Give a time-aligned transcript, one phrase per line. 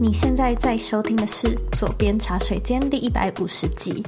[0.00, 4.00] 你现在在收听的是《左边茶水间》第一百五十集。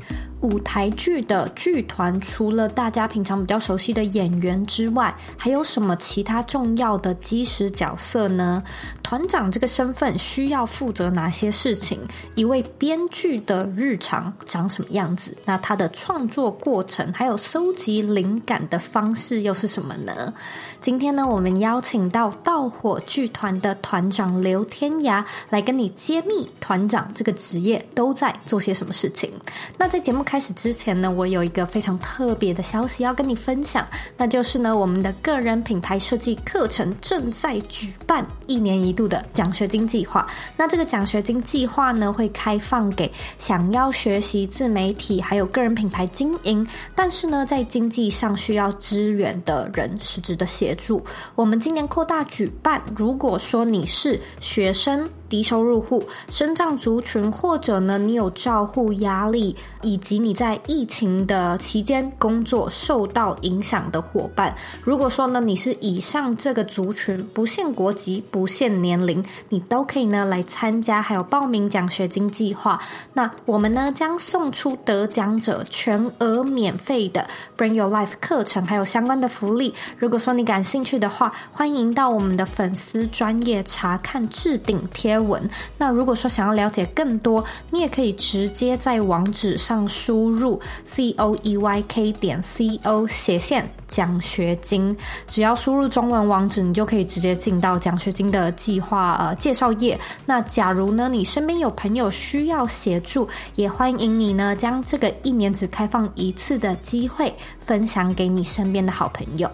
[0.43, 8.63] 舞台剧的剧团，除了大家平常比较熟悉的演员之外，还有什么其他重要的基石角色呢？
[9.03, 12.01] 团长这个身份需要负责哪些事情？
[12.35, 15.37] 一位编剧的日常长什么样子？
[15.45, 20.33] 那他的创作过程，还有搜集灵感的方式又是什么呢？
[20.81, 29.31] 今天呢，我们邀请到盗火剧团的团长刘天涯来跟你揭秘团长这个职业都在做些什么事情。
[29.77, 33.85] 那在节目开始之前呢，我有一个非常特别的消息要跟你分享，
[34.17, 40.25] 那就是呢，我们的个人品牌设计课程正在举办一年一度的奖学金计划。
[40.57, 51.05] 那这个奖学金计划呢，会开放给想要学习自媒体还有个人品牌经营，但是呢，在经济上需要支援的人，实质的协助。
[51.35, 64.55] 我们今年扩大举办，如果说你是学生，低收入户、身障族群，或者呢，你有照护压力，以及你在疫情的期间工作受到影响的伙伴。
[64.83, 72.83] 如果说呢，你是以上这个族群，不限国籍、不限年龄，你都可以呢来参加，还有报名奖学金计划。
[73.13, 79.73] 那我们呢将送出得奖者全额免费的 Bring Your Life 课程，还有相关的福利。
[79.97, 85.49] 如果说你感兴趣的话，欢迎到我们的粉丝专业查看置顶贴文。
[85.79, 94.97] 那如果说想要了解更多，你也可以直接在网址上输入 c o e y k 点 c o 斜线奖学金，
[95.27, 99.99] 只要输入中文网址，你就可以直接进到奖学金的计划呃介绍页。
[100.27, 109.51] 那假如呢，你身边有朋友需要协助，也欢迎你呢将这个一年只开放一次的机会分享给你身边的好朋友。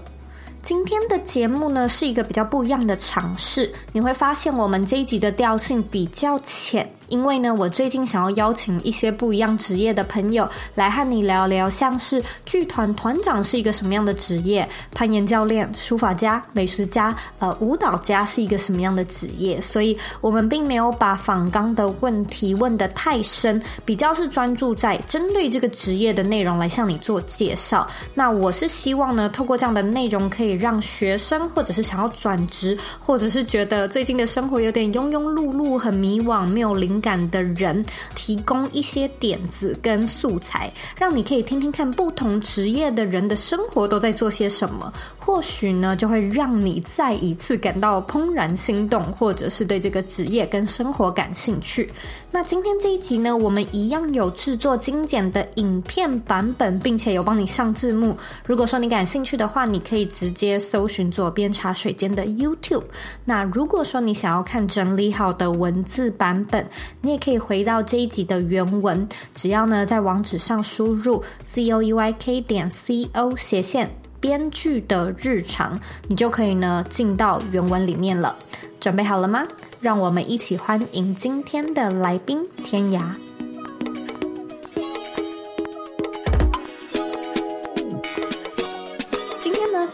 [0.67, 6.91] 今天的节目呢，是一个比较不一样的尝试，你会发现我们这一集的调性比较浅。
[7.09, 19.61] 因为呢，我最近想要邀请一些不一样职业的朋友来和你聊聊，像是剧团团长是一个什么样的职业，攀岩教练、书法家、美食家、呃舞蹈家是一个什么样的职业。
[19.61, 27.87] 所以，我们并没有把访纲的问题问得太深，比较是专注在针对这个职业的内容来向你做介绍。
[28.15, 37.85] 那我是希望呢，透过这样的内容，可以让学生或者是想要转职，或者是觉得最近的生活有点庸庸碌碌、很迷惘、没有灵感的人
[38.15, 44.93] 提供一些点子跟素材，让你可以听听看不同职业的人的生活都在做些什么。
[45.19, 51.91] 或许呢，就会让你再一次感到怦然心动，或者是对这个职业跟生活感兴趣。
[52.31, 58.17] 那今天这一集呢，我们一样有制作精简的影片版本，并且有帮你上字幕。
[58.45, 62.85] 如果说你感兴趣的话，你可以直接搜寻左边茶水间的 YouTube。
[63.25, 66.65] 那如果说你想要看整理好的文字版本，
[67.01, 73.91] 你也可以回到这一集的原文，只要呢在网址上输入 c o e y k 点 c o 斜线。
[74.19, 78.35] 编剧的日常，你就可以呢进到原文里面了。
[78.81, 79.47] 准备好了吗？
[79.81, 83.26] 让我们一起欢迎今天的来宾天涯。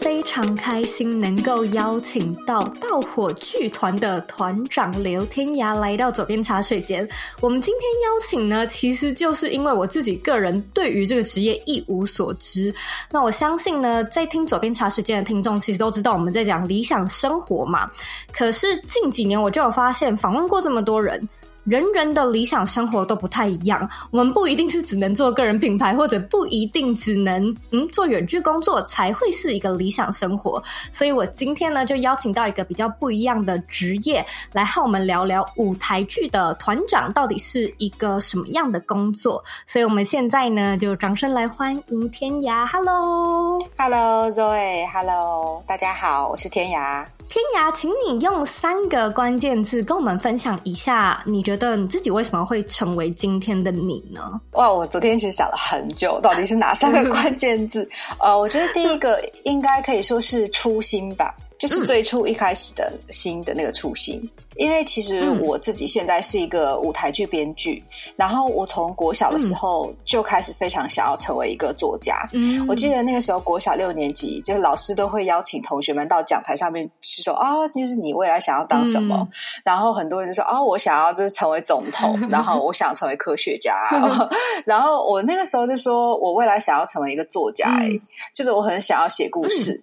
[0.03, 7.07] 非常开心能够邀请到盗火剧团的团长刘天涯来到左边茶水间。
[7.39, 12.73] 我们今天邀请呢，其实就是因为我自己个人对于这个职业一无所知。
[13.11, 17.89] 那我相信呢，在听左边茶水间的听众，其实都知道我们在讲理想生活嘛。
[18.33, 21.25] 可是近几年我就有发现，访问过这么多人。
[21.63, 30.61] 人人的理想生活都不太一样，我们不一定是只能做个人品牌，或者不一定只能嗯做远距工作才会是一个理想生活。
[30.91, 39.41] 所以我今天呢就邀请到一个比较不一样的职业来和我们聊聊舞台剧的团长到底是一个什么样的工作。
[39.65, 47.05] 所以我们现在呢就掌声来欢迎天涯，Hello，Hello Zoe，Hello，大家好，我是天涯。
[47.29, 54.39] 天涯，请你用三个关键字跟我们分享一下，你觉你自己为什么会成为今天的你呢？
[54.53, 57.87] 哇，我昨天其实想了很久，到底是哪三个关键字？
[58.19, 61.33] 呃，我觉得第一个应该可以说是初心吧。
[61.63, 67.81] 就是最初一开始的心的那个初心，因为其实我自己现在是一个舞台剧编剧，
[68.17, 72.27] 然后我从国小的时候就开始非常想要成为一个作家。
[72.33, 79.25] 嗯，我记得那个时候国小六年级，就是老师都会邀请同学们到讲台上面去说啊，就是你未来想要当什么？
[79.63, 83.73] 然后很多人就说啊，我想要就是成为总统， 然后我想成为科学家，
[84.67, 88.01] 然后我那个时候就说我未来想要成为一个作家，欸，
[88.33, 89.81] 就是我很想要写故事。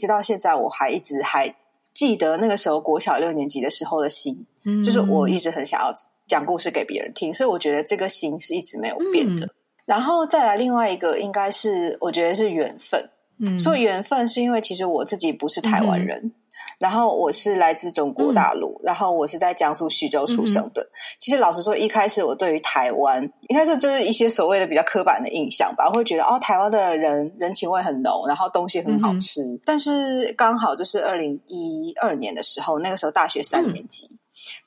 [0.00, 1.54] 直到现在，我还一直还
[1.94, 5.92] 记得那个时候国小六年级的时候的心，嗯，就是我一直很想要
[6.26, 9.44] 讲故事给别人听，所以我觉得这个心是一直没有变的。
[9.44, 9.50] 嗯、
[9.84, 13.08] 然后再来另外一个，应该是我觉得是缘分。
[13.38, 16.32] 嗯，所以缘分是因为其实我自己不是台湾人。
[16.80, 20.80] 嗯然后我是来自中国大陆，嗯、然后我是在江苏徐州出生的。
[20.82, 20.88] 嗯、
[21.18, 29.42] 其实老实说，一开始我对于台湾，应该说就是一些所谓的比较刻板的印象吧，我会觉得哦，台湾的人人情味很浓，然后东西很好吃。
[29.42, 34.18] 嗯、但是刚好就是二零一二年的时候，那个时候大学三年级，嗯、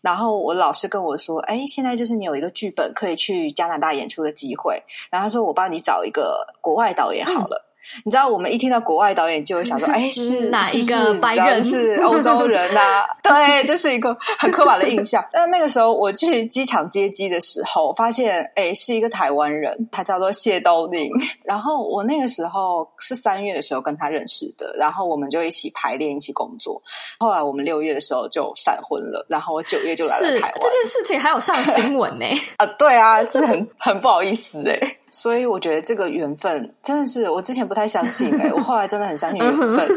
[0.01, 4.79] 然后我老师跟我说：“哎，现在就是你有一个剧本可以去加拿大演出的机会。”
[5.09, 7.57] 然后他说：“我帮你找一个国外导演好了。
[7.57, 7.69] 嗯”
[8.05, 11.63] 你知道，我们一听到国外导演，就会想说：“哎，是哪一个白人？
[11.63, 13.05] 是欧洲人啊？
[13.23, 15.23] ”对，这是一个很刻板的印象。
[15.31, 21.09] 但那个时候我去机场接机的时候，发现哎，是一个台湾人，他叫做谢东宁。
[21.43, 26.81] 然后我那个时候是三月的时候跟他认识的，然后我们就一起排练，一起工作。
[27.19, 30.53] 后来我们六月的时候就闪婚了，然后我九月就来了台湾。
[30.59, 32.25] 这件事情还有上新闻呢？
[32.57, 34.97] 啊，对啊，是很很不好意思哎。
[35.13, 39.87] 所以我觉得这个缘分真的是我之前不太相信哎、欸，我后来真的很相信缘分，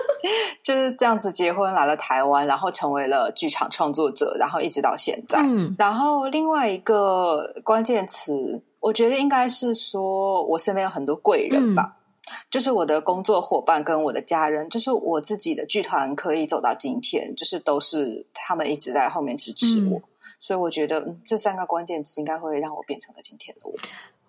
[0.64, 5.40] 就是这样子结婚来了台湾，然后成为了剧场创作者，然后一直到现在。
[5.42, 11.98] 嗯，然后另外一个关键词，我觉得应该是说我身边有很多贵人吧，
[12.30, 20.02] 嗯、就是我的工作伙伴跟我的家人，就是我自己的剧团可以走到今天，就是都是他们一直在后面支持我，嗯、
[20.40, 23.74] 所以我觉得、嗯、这三个关键词应该会让我变成了今天的我。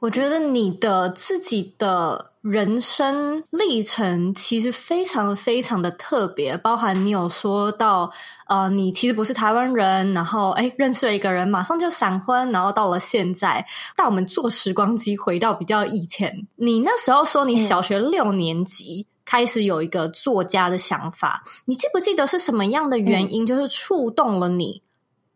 [0.04, 8.12] 我觉得你的自己的人生历程其实非常非常的特别，包含你有说到，
[8.50, 13.66] 呃，你其实不是台湾人，然后哎，认识了一个人，马上就闪婚，然后到了现在，
[13.96, 16.46] 但我们坐时光机回到比较以前。
[16.58, 24.82] 你那时候说你小学六年级开始有一个作家的想法，嗯、你记不记得是什么样的原因，就是触动了你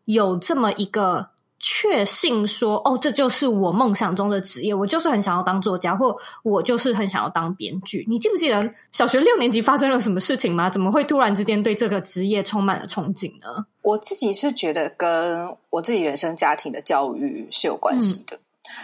[0.03, 1.29] 有这么一个？
[1.59, 8.05] 确信说哦，这就是我梦想中的职业，我就是很想要当作家，或我就是很想要当编剧。
[8.07, 10.69] 你记不记得小学六年级发生了什么事情吗？
[10.69, 13.65] 怎么会突然之间对这个职业充满了憧憬呢？
[13.81, 18.35] 我自己是觉得跟我自己原生家庭的教育是有关系的。
[18.35, 18.39] 嗯、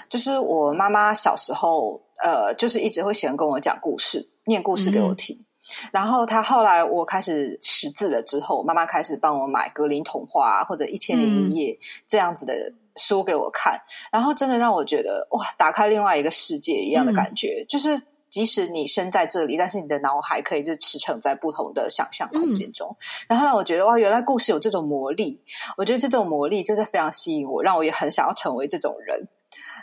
[0.10, 5.36] 就是我妈妈小时候，呃，就是一直会喜欢跟我讲故事，念故事给我听。
[5.36, 5.46] 嗯
[5.92, 11.78] 然后他后来我开始识字了之后，妈妈开始帮我买格林童话或者一千零一夜
[12.08, 13.81] 这样子的书给我看，嗯、
[14.14, 17.64] 然后真的让我觉得哇，打开另外一个世界一样的感觉。
[17.64, 22.88] 嗯、就是即使你身在这里，但是你的脑海可以就驰骋在不同的想象空间中。
[22.90, 22.98] 嗯、
[23.30, 25.42] 然后让我觉得哇，原来故事有这种魔力。
[25.78, 29.28] 我觉得这种魔力就是非常吸引我，让我也很想要成为这种人。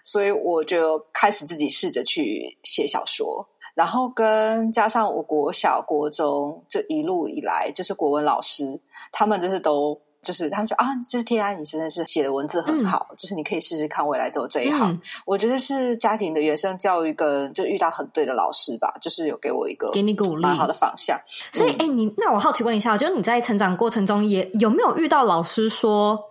[0.03, 3.49] 所以我就开始自己试着去写小说。
[3.75, 8.81] 然后跟加上我国小、国中这一路以来，就是国文老师，
[9.13, 14.93] 他们就是都就是他们说啊，就是天安，你真的是写的文字很好，嗯、就是你可以试试看未来走这一行。
[14.93, 21.19] 嗯、我觉得是家庭的原生教育跟就遇到很对的老师吧，就是有给我一个给你鼓励蛮好的方向。
[21.53, 26.30] 所以，哎、嗯，你那我好奇问一下，就是你在成长过程中也有没有遇到老师说？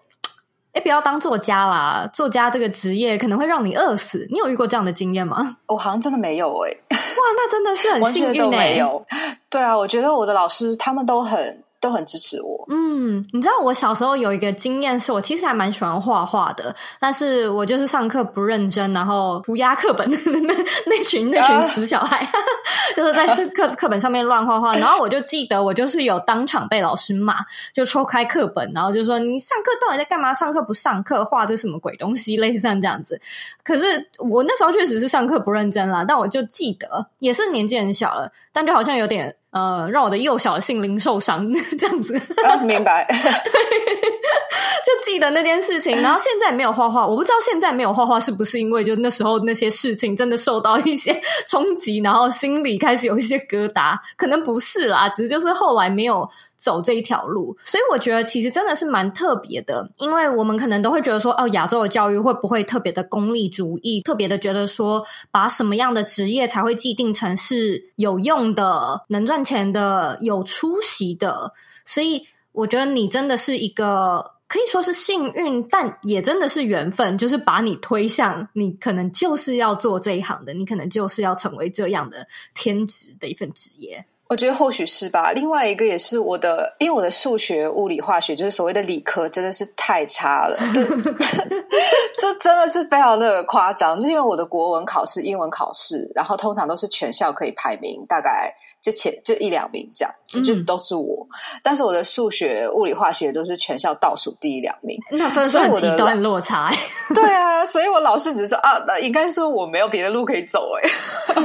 [0.73, 2.07] 哎，不要当作家啦！
[2.13, 4.27] 作家这个职业可能会让你饿死。
[4.31, 5.57] 你有遇过这样的经验吗？
[5.67, 9.03] 我好像真的没有哎、欸、哇，那真的是很 幸运没有。
[9.49, 11.63] 对啊，我觉得我的老师他们都很。
[11.79, 12.65] 都很支持我。
[12.69, 20.53] 嗯，你知道我小时候有一个经验，是我其实还蛮喜欢画画的，但是我就是上课不认真，然后涂鸦课本的 那
[20.87, 22.31] 那群那群死小孩，啊、
[22.95, 24.75] 就是在课课本上面乱画画。
[24.75, 27.35] 然后我就记得，我就是有当场被老师骂，
[27.73, 30.33] 就抽开课本，然后就说：“你上课到底在干嘛？
[30.33, 33.19] 上课不上课，画这什么鬼东西？”类似像这样子。
[33.63, 39.35] 可是我那时候确实是上课不认真啦，但我就记得，也是年纪很小了，但就好像有点。
[39.51, 42.15] 呃，让我的幼小的心灵受伤， 这样子。
[42.43, 43.05] 啊，明白。
[43.07, 43.17] 对，
[44.85, 45.99] 就记得那件事情。
[46.01, 53.97] 然后现在没有画画，我不知道现在没有画画是不是因为就那时候那些事情真的受到一些冲击，然后心里开始有一些疙瘩。
[54.17, 56.29] 可能不是啦，只是就是后来没有
[56.59, 57.57] 走这一条路。
[57.63, 71.53] 所以我觉得其实真的是蛮特别的，因为我们可能都会觉得说，哦，亚洲的教育会不会特别的功利主义，特别的觉得说，把什么样的职业才会既定成是有用的，能赚钱的有出息的，
[71.85, 84.05] 所以我觉得你真的是一个可以说是幸运，但也真的是缘分，就是把你推向你可能就是要做这一行的，你可能就是要成为这样的天职的一份职业。
[84.29, 85.31] 我觉得或许是吧。
[85.31, 90.83] 另外一个也是我的，因为我的数学、物理、化学就是所谓的理科，真的是太差了，就，
[92.21, 93.99] 就真的是非常的夸张。
[93.99, 101.27] 就因为我的国文考试、英文考试，然后通常都是全校可以排名大概就前就一两名这样，就就都是我。
[101.31, 106.69] 嗯、但是我的数学、物理、化学都是全校倒数第一两名， 那真的是很极端落差。
[107.15, 110.89] 对啊，所以我老师只是说啊，那应该是我没有别的路可以走哎。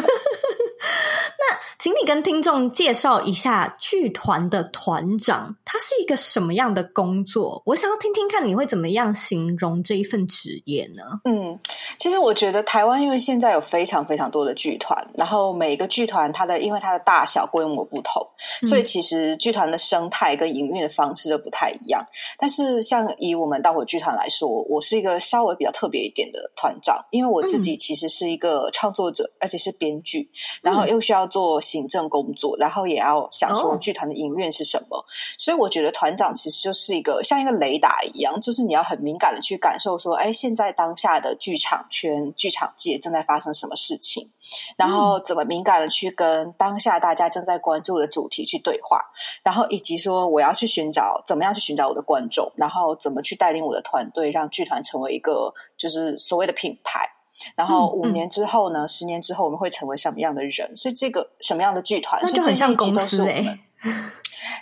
[1.78, 7.60] 请你跟听众介绍一下剧团的团长，他是一个什么样的工作？
[7.66, 11.02] 我想要听听看你会怎么样形容这一份职业呢？
[11.24, 11.58] 嗯，
[11.98, 18.24] 其实我觉得台湾因为现在有非常非常多的剧团，然后每一个剧团它的因为它的大小规模不同，
[18.68, 22.02] 所以其实剧团的生态跟营运的方式都不太一样。
[22.38, 30.30] 但是像以我们大火剧团来说，我是一个稍微比较特别一点的团长，因为我自己其实是一个创作者，而且是编剧，
[30.62, 31.60] 然后又需要做。
[31.64, 35.04] 行政工作，然后也要想说剧团的营运是什么，oh.
[35.38, 44.30] 所以我觉得团长其实就是一个像一个雷达一样，就是你要很敏感的去感受说，哎，现在当下的剧场圈、剧场界正在发生什么事情，
[44.76, 49.00] 然后怎么敏感的去跟当下大家正在关注的主题去对话，
[49.42, 57.08] 然后以及说我要去寻找怎么样去寻找我的观众，然后怎么去带领我的团队，让剧团成为一个就是所谓的品牌。
[57.56, 58.84] 然后五年之后呢？
[58.84, 60.76] 嗯嗯、十年之后我们会成为什么样的人？
[60.76, 63.58] 所以这个什么样的剧团，那就很像公司哎、欸，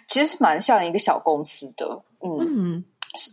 [0.08, 2.02] 其实蛮像一个小公司的。
[2.20, 2.84] 嗯，嗯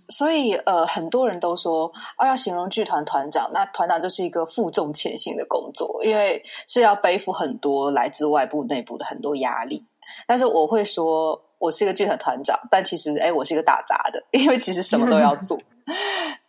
[0.09, 9.85] 所以呃，很多人都说哦，要形容剧团团长，那团长就是一个负重前行的工作，因为是要背负很多来自外部、内部的很多压力。
[10.27, 15.57] 但是我会说，我是一个剧团团长，但其实哎，我是一个打杂的，因为其实什么都要做。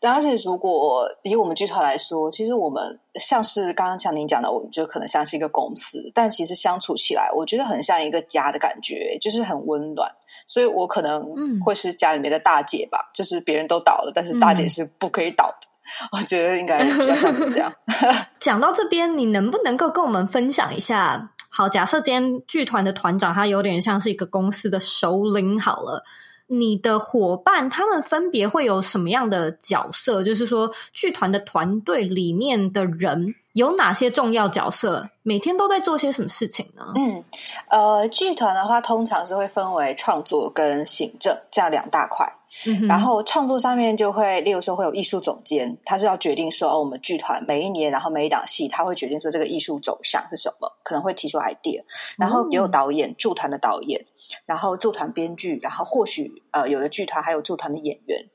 [0.00, 10.11] 而且，如果以我们剧团来说，其实我们像是刚刚像您讲的，我们就可能像是一个公司，但其实相处起来，我觉得很像一个家的感觉，就是很温暖。
[10.47, 15.68] 所以我可能会是家里面的大姐吧，嗯、就是别人都倒了，但是大姐是不可以倒的。
[16.02, 17.73] 嗯、 我觉得应该比较像是这样。
[18.40, 21.30] 讲到这边，你能不能够跟我们分享一下？
[21.50, 26.04] 好，假设今天剧团的团长他有点像是一个公司的首领，好了。
[26.52, 30.21] 你的伙伴他们分别会有什么样的角色？
[30.25, 35.09] 就是说，剧团的团队里面的人有哪些重要角色？
[35.23, 36.92] 每天都在做些什么事情呢？
[36.97, 37.23] 嗯，
[37.69, 42.26] 呃，剧团的话，通常是会分为创作跟行政这样两大块。
[42.66, 51.80] 嗯，然后创作上面就会，例如说会有艺术总监，他是要决定说，哦，我们剧团每一年，然后每一档戏，他会决定说这个艺术走向是什么，可能会提出 idea。
[52.19, 54.04] 然后也有导演，驻团的导演。
[54.47, 58.27] 然后驻团编剧，然后或许呃有的剧团还有驻团的演员，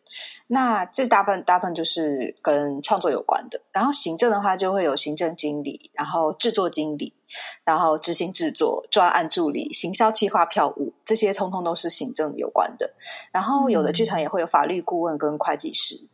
[0.48, 3.62] 那这大部分大部分就是跟创作有关的。
[3.72, 7.14] 然后行政的话就会有行政经理，然后制作经理，
[7.64, 12.94] 然后执行制作、专案助理、行销企划、票务，这些通通都是行政有关的。
[13.32, 16.08] 然后有的剧团也会有法律顾问跟会计师。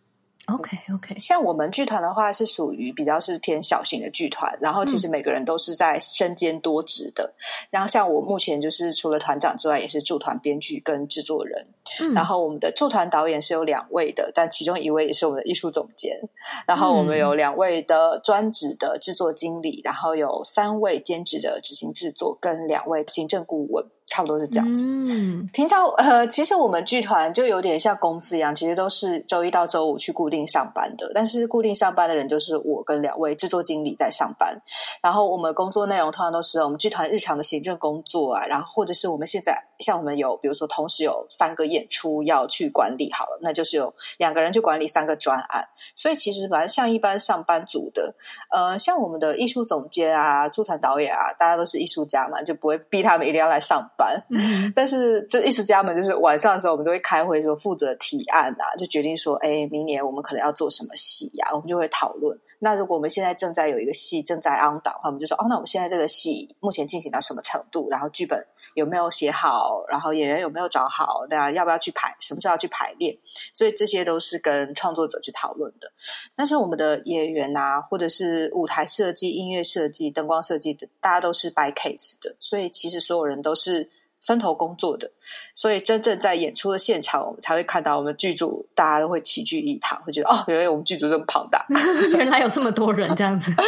[0.48, 7.24] OK OK，像我们剧团的话是属于比较是偏小型的剧团，然后其实每个人都是在身兼多职的。
[7.24, 11.68] 嗯、然后像我目前就是除了团长之外，也是驻团编剧跟制作人。
[12.00, 16.20] 嗯、然后我们的驻团导演是有两位的，但其中一位也是我们的艺术总监。
[16.66, 23.86] 然后我们有两位的专职的制作经理，然后有三位兼职的执行制作跟两位行政顾问。
[24.12, 24.86] 差不多是这样子。
[24.86, 31.10] 嗯，平常呃，其实我们剧团就有点像公司一样，其实都是周一到周五去固定上班的。
[31.16, 34.62] 但是固定上班的人就是我跟两位制作经理在上班。
[35.02, 39.71] 然后我们工作内容通常都是我们剧团日常的行政工作啊，然后或者是我们现在。
[39.82, 45.68] 像我们有，比如说同时有三个演出要去管理，好了，那就是有两个人去管理三个专案。
[45.96, 48.16] 所以其实反正像一般上班族的，
[48.52, 54.24] 呃，像我们的艺术总监啊、驻团导演啊，大家都是艺术家嘛，就不会逼他们一定要来上班。
[54.30, 62.38] 嗯、但是这艺术家们就是晚上的时候，我们都会开会说负责提案啊，就决定说，哎，明年我们可能要做什么戏呀、啊，我们就会讨论。
[62.64, 67.90] 那如果我们现在正在有一个戏正在 on 档的话，我们就说，哦，那我们现在这个戏目前进行到什么程度？
[67.90, 69.84] 然后剧本有没有写好？
[69.90, 71.26] 然后演员有没有找好？
[71.28, 72.16] 大家要不要去排？
[72.20, 73.18] 什么时候要去排练？
[73.52, 75.92] 所以这些都是跟创作者去讨论的。
[76.36, 82.36] 但是我们的演员啊，或者是舞台设计、音乐设计、灯光设计的，大家都是 by case 的。
[82.40, 83.90] 所以其实所有人都是
[84.20, 85.12] 分头工作的。
[85.56, 91.66] 所以真正在演出的现场，我们才会看到我们剧组大家都会齐聚一堂，会觉得哦，原来我们剧组这么庞大，
[92.18, 93.54] 原来有这么多人这样子。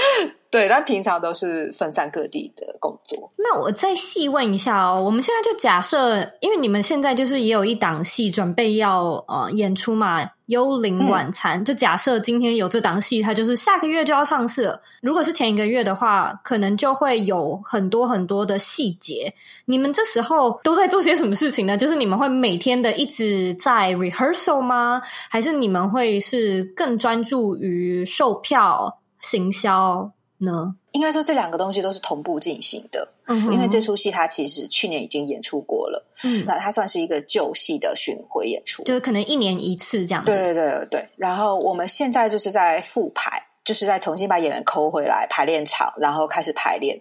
[0.49, 3.31] 对，但平常都是分散各地的工作。
[3.37, 10.29] 那我再细问一下哦，我们现在就假设，因为你们现在就是也有一档戏准备要呃演出嘛。
[10.47, 14.81] 幽灵晚餐，嗯、就假设今天有这档戏，它就是下个月就要上市了。
[15.01, 19.33] 如果是前一个月的话，可能就会有很多很多的细节。
[19.65, 21.77] 你们这时候都在做些什么事情呢？
[21.77, 24.99] 就是你们会每天的一直在 rehearsal 吗？
[25.29, 30.75] 还是你们会是更专注于售票行销呢？
[30.93, 40.31] 应该说这两个东西都是同步进行的，嗯，因为这出戏它其实去年已经演出过了，嗯，那它算是一个旧戏的巡回演出，就是可能一年一次这样子。
[40.31, 43.41] 对对对对，然后我们现在就是在复排。
[43.63, 46.99] 就是再重新把演员抠回来排练场，然后开始排练，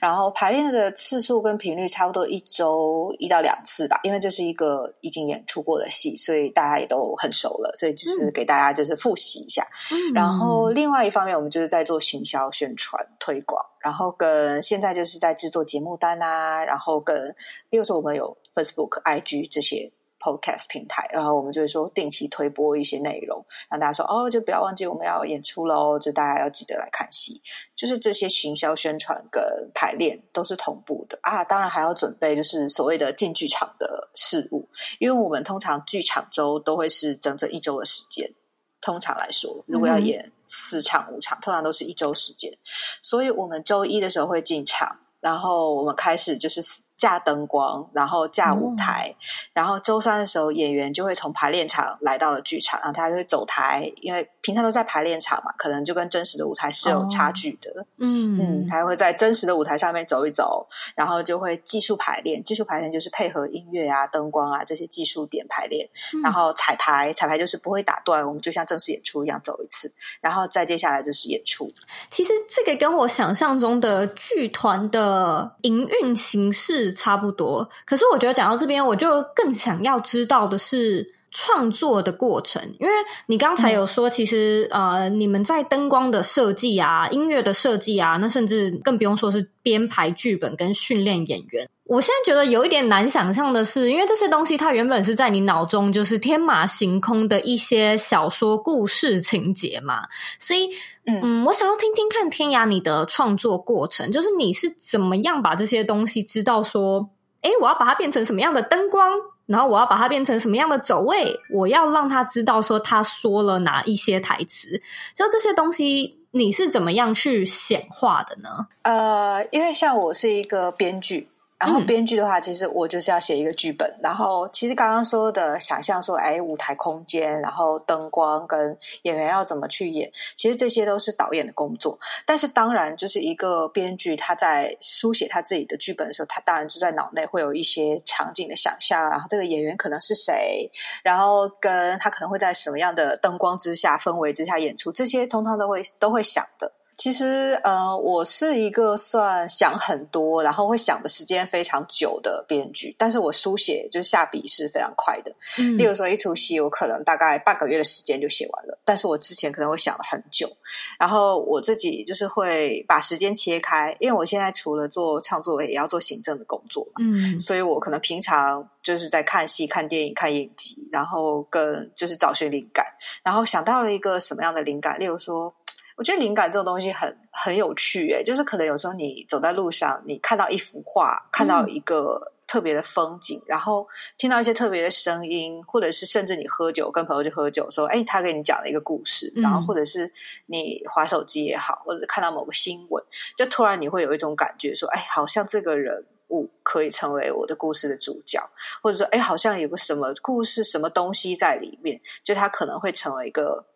[0.00, 9.66] 然后排练的次数跟频率差不多一周一到两次吧，因为这是一个已经演出过的戏，所以大家也都很熟了，所以就是给大家就是复习一下。
[9.90, 17.34] 嗯、然后另外一方面，我们就是在做行销宣传推广，然后跟现在就是在制作节目单啊，然后跟
[17.70, 19.92] 例如说我们有 Facebook、IG 这些。
[20.22, 27.42] Podcast 平台，然后我们就会说定期推播一些内容，让大家说哦，就不要忘记我们要演出喽，就大家要记得来看戏。
[27.74, 29.42] 就是这些行销宣传跟
[29.74, 34.68] 排练都是同步的啊，当然还要准备就是所谓的进剧场的事物，
[35.00, 38.32] 因为我们通常剧场周都会是整整一周的时间。
[38.80, 42.56] 通常来说，如果要演四场五场，通常都是一周时间，
[43.02, 46.62] 所以我们周一的时候会进场，然后我们开始就是。
[47.02, 49.16] 架灯光，然后架舞台，嗯、
[49.54, 57.72] 然后周三的时候，演员就会从排练场来到了剧场，然后他就会走台，因为平常都在排练场嘛，可能就跟真实的舞台是有差距的。
[57.72, 71.68] 哦、嗯嗯，他会在真实的舞台上面走一走，然后就会技术排练，技术排练就是配合音乐啊、灯光啊这些技术点排练，嗯、然后彩排，彩排就是不会打断，我们就像正式演出一样走一次，然后再接下来就是演出。
[72.10, 76.91] 其实这个跟我想象中的剧团的营运形式。
[76.92, 82.92] 差不多，可是我觉得讲到这边，我就更想要知道的是创作的过程，因为
[83.26, 91.68] 你刚才有说，其实、嗯、呃，你们在灯光的设计啊、音乐的设计啊，那甚至更不用说是编排剧本跟训练演员。
[91.92, 100.08] 我现在觉得有一点难想象的是，因为这些东西它原本是在你脑中就是天马行空的一些小说故事情节嘛，
[100.38, 100.70] 所以
[101.04, 107.10] 嗯，嗯，我想要听听看天涯你的创作过程，就是你是怎么样把这些东西知道说，
[107.42, 109.12] 诶，我要把它变成什么样的灯光，
[109.44, 114.80] 然后我要把它变成什么样的走位，我要让他知道说他说了哪一些台词，
[115.14, 118.68] 就这些东西你是怎么样去显化的呢？
[118.80, 121.28] 呃，因为像我是一个编剧。
[121.62, 123.88] 然后编剧的话，其实我就是要写一个剧本。
[123.88, 131.96] 嗯、然后其实刚刚说的想象说，哎，舞台空间，然后灯光跟演员要怎么去演，其实这些都是导演的工作。
[132.26, 140.68] 但是当然，就是一个编剧他在书写他自己的剧本的时候，他当然就在脑内会有一些场景的想象，然后这个演员可能是谁，
[141.04, 146.72] 然后跟他可能会在什么样的灯光之下、氛围之下演出，这些通常都会都会想的。
[147.02, 155.34] 其实，呃，我是一个算想很多，然后会想的时间非常久的编剧，但是我书写就是下笔是非常快的。
[155.58, 160.48] 嗯，例如说一出戏，我可能大概半个月的时间就写完了，但是我之前可能会想了很久，
[160.96, 172.86] 然后我自己就是会把时间切开，因为我现在除了做创作，也要做行政的工作嘛，嗯，所以我可能平常就是在看戏、看电影、看影集，然后跟就是找寻灵感，
[173.24, 175.52] 然后想到了一个什么样的灵感，例如说。
[175.96, 190.12] 我觉得灵感这种东西很很有趣，诶，就是可能有时候你走在路上，你看到一幅画，看到一个特别的风景，嗯、然后听到一些特别的声音，或者是甚至你喝酒跟朋友去喝酒，说，诶，他给你讲了一个故事，然后或者是
[190.46, 193.04] 你滑手机也好，或者看到某个新闻，
[193.36, 196.06] 就突然你会有一种感觉，说，哎，好像这个人。
[196.32, 198.40] 物可以成为我的故事的主角，
[198.82, 203.66] 或者说，哎，好像有个什么故事、什么东西在里面，就它可能会成为一个，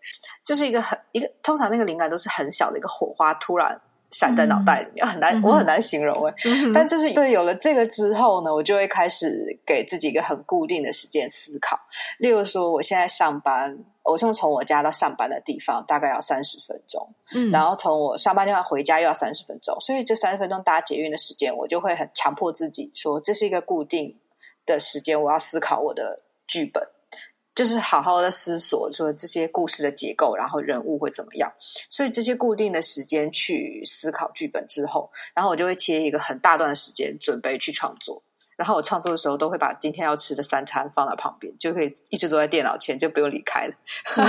[0.46, 3.78] 就是一个很一个，通常那个灵感都是很小的一个火花，突然
[4.12, 6.34] 闪在脑袋里面，嗯、很难，我很难形容哎。
[6.44, 11.78] 嗯、但就是对，有了这个之后呢，我就会开始给自己一个很固定的时间思考，
[12.18, 13.76] 例如说，我现在上班。
[14.08, 24.16] 我从从我家到上班的地方大概要三十分钟，嗯，然后从我上班地方回家又要三十分钟，所以这三十分钟搭捷运的时间，我就会很强迫自己说，这是一个固定
[24.64, 26.86] 的时间，我要思考我的剧本，
[27.56, 31.52] 就是好好的思索说这些故事的结构，然后人物会怎么样。
[31.88, 38.22] 所以这些固定的时间去思考剧本之后，然后我就会切一个很大段的时间准备去创作。
[38.56, 43.74] 然后我创作的时候都会把今天要吃的三餐放在旁边，就可以一直坐在电脑前，就不用离开了。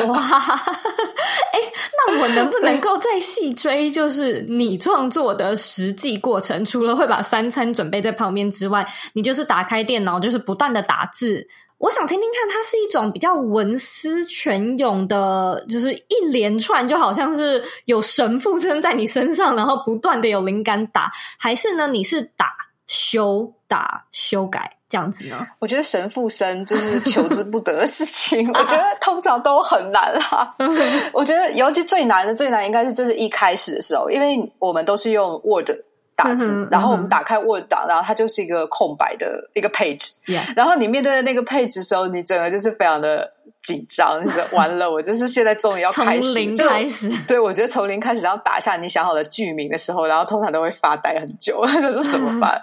[0.08, 1.60] 哇，哎，
[1.98, 6.66] 那我能不能够再细追，就是你创作的实际过程？
[6.66, 11.48] 除了会把三餐准备在旁边之外，你就是打开电脑，就是不断的打字。
[11.80, 21.88] 我想听听看，它是一种比较文思泉涌的，就是一连串，就好像是有神附身在你身上，然后不断的有灵感打，还是呢？
[21.88, 22.52] 你是打
[22.88, 25.46] 修打修改这样子呢？
[25.60, 30.56] 我觉得神附身就是求之不得的事情， 我觉得通常都很难啦。
[31.13, 35.70] 我觉得尤其最难的最难应该是就是一开始的时候，因为我们都是用 Word。
[36.17, 40.13] 打字，然后我们打开 Word 档，然后它就是一个空白的一个 page。
[40.56, 44.25] 然后你面对的那个 page 的时候，你整个就是非常的紧张。
[44.25, 47.12] 你说完了，我就是现在终于要开始，从零开始。
[47.27, 51.63] 对，我觉得从零开始，然后打下你想好的剧名的时候，然后通常都会发呆很久。
[51.69, 52.60] 他说怎么办？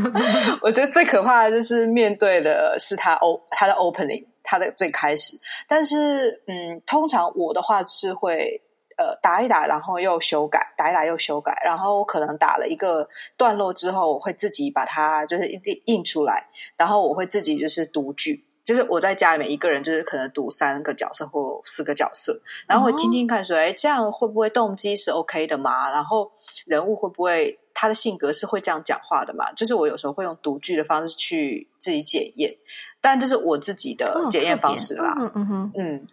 [0.62, 5.38] 我觉得最可怕的就是面对的是他 O 他的 opening，他的最开始。
[5.68, 8.62] 但是，嗯，通常我的话是会。
[8.96, 25.90] 呃，打一打，然后又修改，打一打又修改，然后我可能打了一个段落之后，我会自己把它就是印印出来，然后我会自己就是读句，就是我在家里面一个人，就是可能读三个角色或四个角色，然后我听听看说，哎、哦，这样会不会动机是 OK 的嘛？
[25.92, 26.32] 然后
[26.66, 29.52] 人物会不会他的性格是会这样讲话的嘛？
[29.52, 32.56] 就是我有时候会用读剧的方式去自己检验，
[33.00, 35.16] 但这是我自己的检验方式啦。
[35.16, 36.06] 哦、嗯嗯嗯。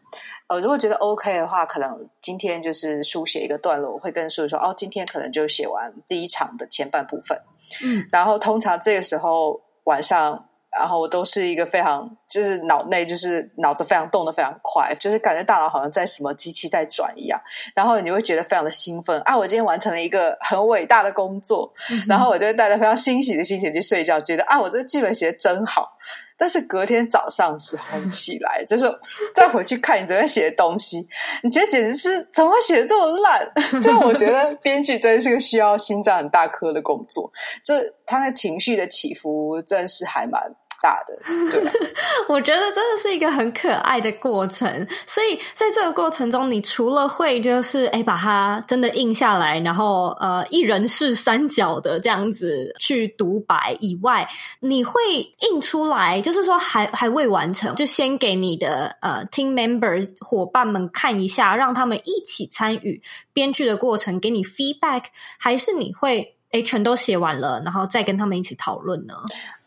[0.48, 7.42] 呃，如果觉得 OK 的话，可能今天就是书写一个段落，我会跟书说哦，今天可能就写完第一场的前半部分。
[7.84, 17.40] 嗯，然后通常这个时候晚上，然后我都是一个非常就是脑内就是脑子非常动得非常快，就是感觉大脑好像在什么机器在转一样，
[17.76, 19.38] 然后你会觉得非常的兴奋啊！
[19.38, 25.98] 我今天完成了一个很伟大的工作，嗯、然后我就会带着非常欣喜的心情去睡觉，觉得啊，我这个剧本写的真好。
[26.36, 28.92] 但是隔天早上时候起来，就是
[29.36, 31.08] 再回去看你昨天写的东西，
[31.44, 33.50] 你觉得简直是怎么会写的这么烂？
[33.82, 37.32] 就我觉得编剧真的是个需要心脏很大颗的工作，
[37.64, 40.42] 就他的情绪的起伏真的是还蛮。
[40.84, 41.18] 大的，
[41.50, 41.64] 对，
[42.28, 44.86] 我觉得真的是一个很可爱的过程。
[45.08, 55.00] 所以在这个过程中，你除了会就是哎把它真的印下来，然后呃一人是三角的这样子去独白以外，你会
[55.40, 65.06] 印出来，就是说还还未完成，就先给你的呃 team member 伙伴们看一下，让他们一起参与编剧的过程，给你 feedback，
[65.40, 69.14] 还是你会哎全都写完了，然后再跟他们一起讨论呢？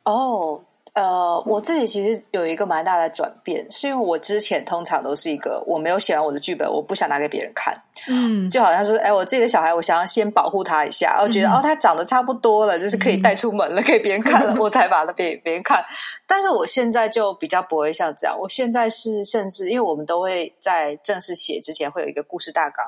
[0.04, 0.12] 哦。
[0.12, 0.60] Oh.
[0.96, 15.84] 呃，我自己其实有一个蛮大的转变，是因为我之前通常都是一个我没有写完我的剧本，我不想拿给别人看，嗯，就好像是哎，我自己的小孩，我想要先保护他一下，我觉得、嗯、哦，他长得差不多了，就是可以带出门了， 给别人看了，我才把他给别人看。
[16.26, 22.86] 但是我现在就比较不会像这样，我现在是甚至因为我们都会在正式写之前会有一个故事大纲，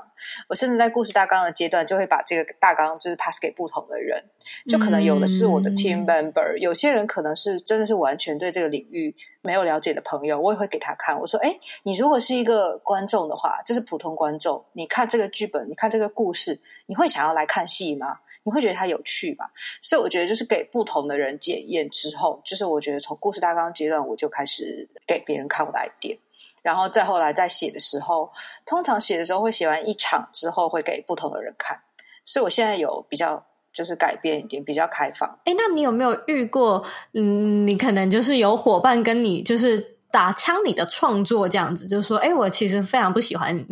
[0.48, 4.18] 我甚至在故事大纲的阶段就会把这个大纲就是 pass 给不同的人，
[4.66, 7.98] 就可能有的是我的 team member，、嗯、有些人可能是真的是。
[7.98, 11.18] 完全对这个领域没有了解的朋友，我也会给他看。
[11.20, 18.18] 我说：“哎，你如果是一个观众的话，就是普通观众，你看这个剧本，你看这个故事，你会想要来看戏吗？
[18.42, 19.46] 你会觉得它有趣吗？”
[19.81, 26.18] 所以我觉得，就是给不同的人检验之后，就是我觉得从故事大纲阶段，我就开始给别人看我的 idea，
[26.62, 28.33] 然后再后来在写的时候，
[28.66, 31.81] 通常写的时候会写完一场之后，会给不同的人看。
[32.24, 33.44] 所以我现在有比较。
[33.78, 35.38] 就是改变一点，比较开放。
[35.44, 36.84] 哎，那你有没有遇过？
[37.14, 43.64] 嗯，你可能就是有伙伴跟你就是打枪你的创作这样子，就是说，哎，我其实非常不喜欢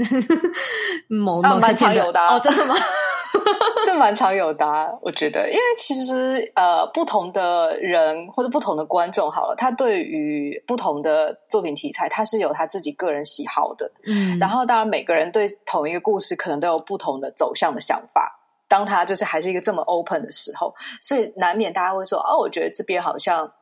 [1.11, 2.29] 某某些片段。
[2.29, 2.77] 哦，真的吗？
[3.85, 13.93] 这蛮常有的啊，我觉得，因为其实呃，不同的人或者不同的观众，好了，他对于不同的作品题材，他是有他自己个人喜好的。
[14.07, 18.36] 嗯，然后当然每个人对同一个故事，可能都有不同的走向的想法。
[18.69, 23.53] 当他就是还是一个这么 open 的时候，所以难免大家会说：“哦，我觉得这边好像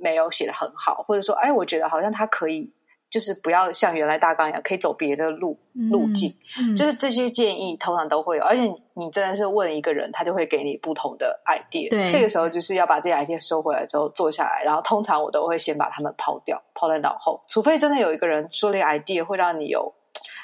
[0.00, 2.72] 没有写的很好，或者说，哎，我觉得好像他可以，
[3.10, 5.58] 就是不要像原来大纲一样，可以走别的路
[5.90, 6.36] 路径。
[6.58, 8.62] 嗯”嗯，就是这些建议通常都会有，而且
[8.94, 11.90] 你真的是问一个人，他就会给你不同的 idea。
[11.90, 19.92] 对，这个时候就是要把这些 idea 收回来之后做下来，然后通常我都会先把他们抛掉，抛在脑后，除非真的有一个人说了一个 idea 会让你有，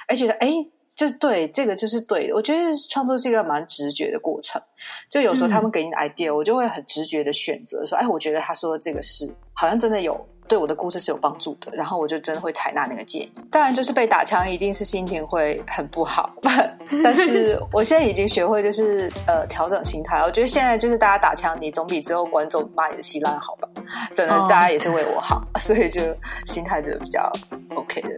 [0.07, 0.49] 而且哎。
[0.95, 2.35] 就对，这个就是对的。
[2.35, 4.61] 我觉得创作是一个蛮直觉的过程。
[5.09, 13.33] 就有时候他们给你的 idea，、嗯、我就会很直觉的选择说：“哎，我觉得他说的这个是好像真的有对我的故事是有帮助的，然后我就真的会采纳那个建议。
[13.51, 16.31] 当然，就是被打枪，一定是心情会很不好。
[17.03, 20.21] 但是我现在已经学会，就是呃调整心态。
[20.21, 23.69] 我觉得现在就是大家打枪，你总比之后观众骂你的稀烂好吧？
[24.13, 26.03] 真的是大家也是为我好，哦、 所以就
[26.45, 27.33] 心态就比较
[27.75, 28.09] OK 的。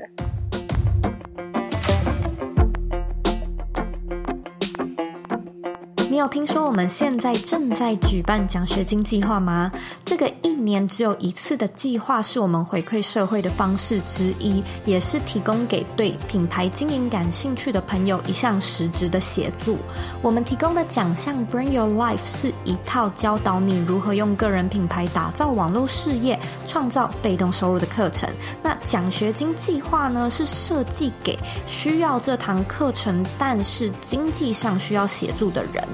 [6.15, 9.69] 你有听说我们现在正在举办奖学金计划吗？
[10.05, 19.77] 这个一年只有一次的计划，是我们回馈社会的方式之一，也是提供给对品牌经营感兴趣的朋友一项实质的协助。
[20.23, 28.31] 我们提供的奖项 Bring Your Life 是一套教导你如何用个人品牌打造网络事业、创造被动收入的课程。
[28.63, 35.83] 那奖学金计划呢，是设计给需要这堂课程，但是经济上需要协助的人。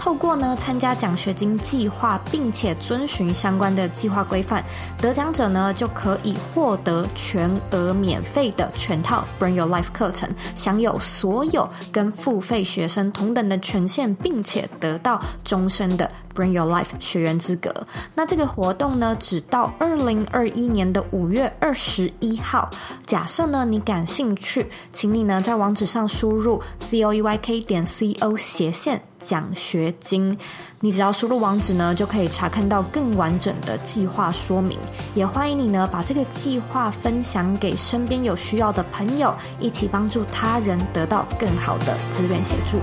[0.00, 4.64] 透过呢参加奖学金计划，并且遵循相关的计划规范，
[4.98, 17.70] 得奖者呢就可以获得全额免费的全套 Bring Your Life 课程，享有所有跟付费学生同等的权限，并且得到终身的 Bring Your Life 学员资格。
[18.14, 22.70] 那这个活动呢，只到二零二一年的五月二十一号。
[23.04, 29.02] 假设呢你感兴趣，请你呢在网址上输入 c o e y k 点 c o 斜线。
[29.20, 30.36] 奖学金，
[30.80, 34.78] 你只要输入网址呢，就可以查看到更完整的计划说明。
[35.14, 42.78] 也欢迎你呢，把这个计划分享给身边有需要的朋友，一起帮助他人得到更好的资源协助。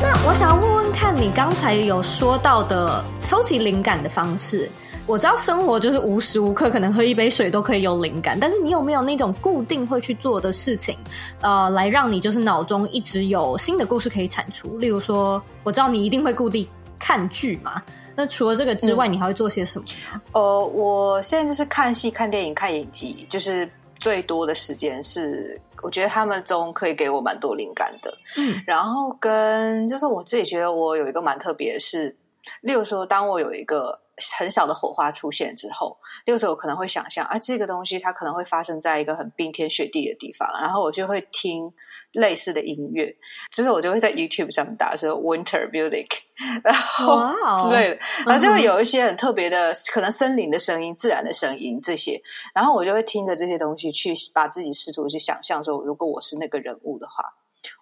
[0.00, 4.70] 那我想要问问看你刚才有说到的收集灵感的方式。
[5.04, 10.96] 我知道生活就是无时无刻可能喝一杯水都可以有灵感，但是你有没有那种固定会去做的事情，
[11.40, 14.78] 呃，来让你就是脑中一直有新的故事可以产出？
[14.78, 16.66] 例如说，我知道你一定会固定
[17.00, 17.82] 看剧嘛，
[18.14, 19.84] 那除了这个之外，嗯、你还会做些什么？
[20.32, 28.16] 呃，我现在就是看戏、看电影、看影集，就是最多的时间是，我觉得他们中可以给我蛮多灵感的。
[28.38, 32.16] 嗯，然后跟就是我自己觉得我有一个蛮特别的是，
[32.60, 33.98] 例如说，当我有一个。
[34.38, 41.72] 很小的火花出现之后，六时我可能会想象，啊，这个东西它可能会发生在一个很冰天雪地的地方，然后我就会听
[42.12, 43.16] 类似的音乐，
[43.50, 46.08] 之后我就会在 YouTube 上面打说 Winter Music，
[46.62, 47.20] 然后
[47.58, 52.22] 之类的，然后就会有一些很特别的，可能森林的声音、自然的声音这些，
[52.54, 57.34] 然后我就会听着这些东西去把自己试图去想象说，如果我是那个人物的话，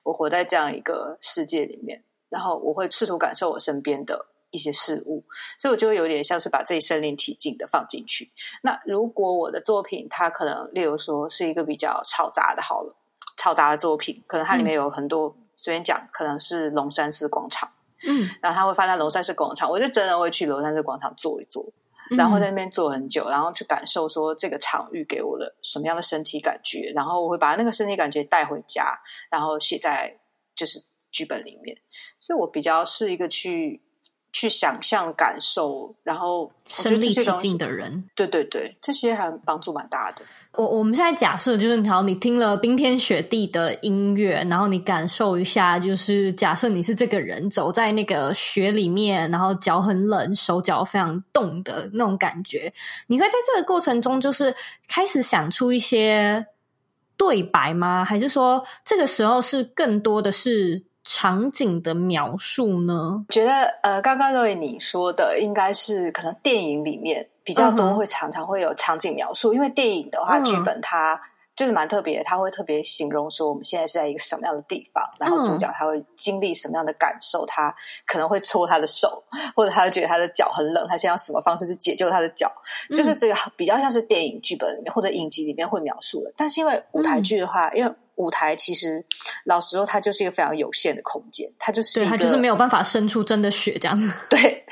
[0.03, 4.27] 我活在这样一个世界里面，然后我会试图感受我身边的。
[4.51, 5.25] 一些事物，
[5.59, 8.31] 所以我就会有点像是把自己身临其境的放进去。
[8.63, 12.97] 那如果我的作品，它可能例如说是一个比较嘈杂的，好了，
[13.39, 17.71] 嘈杂的作品，可能它里面有很多，随便讲，可能是龙山寺广场，
[18.05, 21.73] 嗯，然后他会放在龙山寺广场，我就真的会去龙山寺广场坐一坐，
[22.17, 28.99] 然后在那边坐很久，然后去感受说这个场域给我的什么样的身体感觉，然后我会把那个身体感觉带回家，
[29.31, 30.19] 然后写在
[30.57, 30.83] 就是
[31.13, 31.79] 剧本里面。
[32.19, 33.83] 所以我比较是一个去。
[34.33, 40.23] 去想象、感受，然后身临其境的人，对对对，这些还帮助蛮大的。
[40.53, 52.73] 我我们现在假设就是，好，你听了冰天雪地的音乐，然后你感受一下，就是假设你是这个人走在那个雪里面，然后脚很冷，手脚非常冻的那种感觉，
[53.09, 54.55] 你会在这个过程中就是
[54.89, 56.47] 开始想出一些
[57.17, 58.05] 对白吗？
[58.05, 60.85] 还是说这个时候是更多的是？
[61.13, 63.27] 场景的描述呢？
[63.31, 69.51] 觉得呃，刚刚 Zoe 你说的应该是可能电影里面比较多，会常常会有场景描述。
[69.51, 69.55] Uh.
[69.55, 71.21] 因为电影的话，剧本它
[71.57, 77.75] 就是蛮特别的，它会特别形容说我们现在是在一个什么样的地方，然后主角他会经历什么样的感受，他
[78.07, 79.25] 可能会搓他的手，
[79.57, 82.53] 或者他会觉得他的脚很冷，他想要什么方式去解救他的脚，
[82.91, 86.33] 就是这个比较像是电影剧本里面或者影集里面会描述的。
[86.37, 89.03] 但是因为舞台剧的话，因为舞台其实，
[89.47, 94.63] 老实说，它就是一个非常有限的空间，它就是它就是没有办法生出真的血这样子， 对，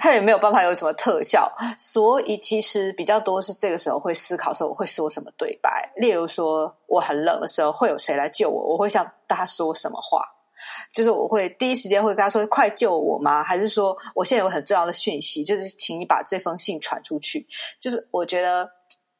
[0.00, 10.26] 它也没有办法有什么特效，所以其实比较多是这个时候会思考说我会说什么对白，例如说我很冷的时候会有谁来救我，我会向大家说什么话，
[10.92, 13.44] 就是我会第一时间会跟他说快救我吗？
[13.44, 17.46] 还是说我现在有很重要的讯息，就是请你把这封信传出去，
[17.80, 18.68] 就是我觉得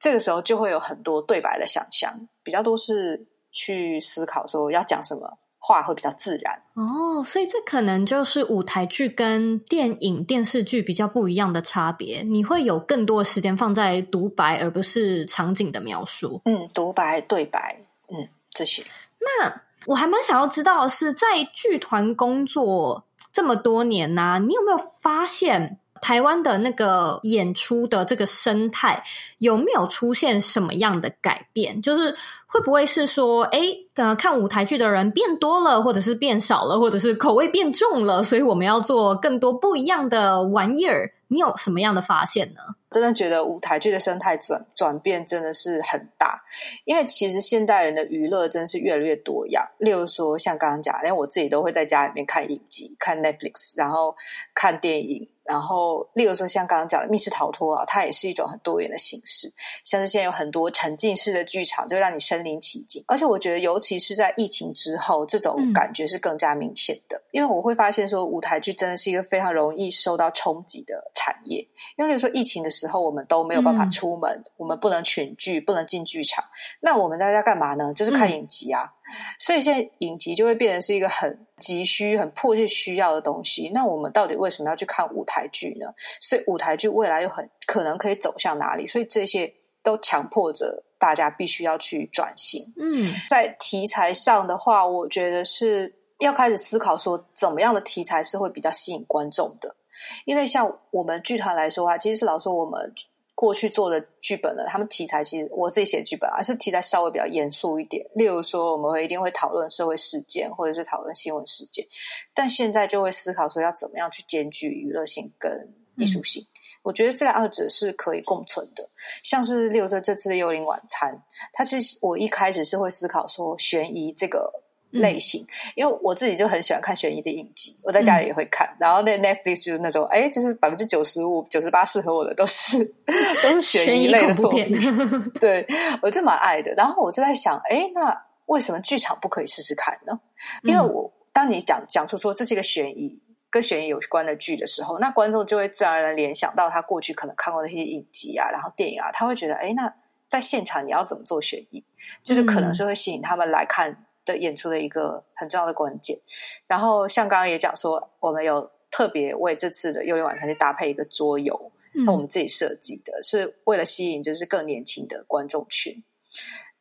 [0.01, 3.29] 这个时候就会有很多对白的想象，比较多是。
[3.56, 12.22] 去思考说要讲什么话会比较自然哦，所以这可能就是舞台剧跟电影电视剧比较不一样的差别。
[12.22, 16.42] 你会有更多的时间放在独白，而不是场景的描述。
[16.44, 18.84] 嗯，独白、对白，嗯，这些。
[19.18, 25.80] 那我还蛮想要知道的是，在剧团工作这么多年呢、啊，你有没有发现？
[26.00, 29.02] 台湾的那个演出的这个生态
[29.38, 31.80] 有没有出现什么样的改变？
[31.82, 32.14] 就是
[32.46, 33.61] 会不会是说，哎，
[33.94, 41.12] 呃，看舞台剧的人变多了，或者是变少了，或者是口味变重了，所以我们要做更多不一样的玩意儿？
[41.28, 42.61] 你有什么样的发现呢？
[42.88, 46.40] 真的觉得舞台剧的生态转转变真的是很大，
[46.85, 49.66] 因为其实现代人的娱乐真是越来越多样。
[49.78, 54.14] 例如说，像刚刚讲，连我自己都会在家里面看影集、看 Netflix，然后
[54.54, 55.28] 看电影。
[55.46, 59.52] 然后，例如说像刚刚讲的密室逃脱啊，它也是一种很多元的形式。
[59.85, 63.04] 像是现在有很多沉浸式的剧场，就会让你身临其境。
[63.06, 67.16] 而且我觉得，尤其是在疫情之后，这种感觉是更加明显的。
[67.16, 71.66] 嗯、因为我会发现说，舞台剧真的是一个非常容易受到冲击的产业。
[71.96, 76.44] 因为例如说疫情的时候，我们都没有办法出门，嗯、我们不能群聚，不能进剧场，
[76.80, 77.94] 那我们大家干嘛呢？
[77.94, 78.92] 就是看影集啊。
[78.92, 78.95] 嗯
[79.38, 83.70] 所以现在影集就会变成是一个很急需、很迫切需要的东西。
[83.72, 85.86] 那我们到底为什么要去看舞台剧呢？
[86.20, 88.86] 所以舞台剧未来又很可能可以走向哪里？
[88.86, 92.72] 所以这些都强迫着大家必须要去转型。
[92.76, 99.76] 嗯，在题材上的话，我觉得是要开始思考说，怎么样的题材是会比较吸引观众的。
[100.24, 102.92] 因为像我们剧团来说啊，其实是老说我们。
[103.37, 108.05] 过去做的剧本呢，他们题材其实我自己写剧本啊，是题材稍微比较严肃一点。
[108.14, 111.87] 例如说，我们会一定会讨论社会事件，或者是讨论新闻事件。
[112.33, 116.42] 但现在就会思考说，要怎么样去兼具娱乐性跟艺术性。
[116.42, 116.49] 嗯、
[116.83, 118.88] 我觉得这两者是可以共存的。
[119.22, 121.12] 像是例如说这次的《幽灵晚餐》，
[121.53, 124.51] 它其实我一开始是会思考说悬疑这个。
[124.96, 128.66] 类型，因为我自己就很喜欢看悬疑的影集，我在家里也会看。
[128.66, 132.85] 嗯、然后那 Netflix 就是那种，哎，就是百分之九十五、九十八适合我的都是
[133.42, 134.66] 都是悬疑类的作品。
[135.40, 135.66] 对，
[136.02, 136.72] 我就蛮爱的。
[136.74, 140.20] 然后我就在想，哎，那为什么剧场不可以试试看呢？
[140.62, 149.94] 因为我当你讲讲出说这是一个悬疑跟悬疑有关的剧的时候，那观众就会自然而然联想到他过去可能看过那些影集啊，然后电影啊，他会觉得，哎，那
[150.28, 151.85] 在现场你要怎么做悬疑？
[152.22, 154.05] 就是可能是会吸引他们来看。
[154.26, 156.20] 的演出的一个很重要的关键，
[156.66, 166.02] 然后像刚刚也讲说，我们有特别为这次的幽灵晚餐去搭配一个桌游，那、嗯、我们自己设计的，是为了吸引就是更年轻的观众群，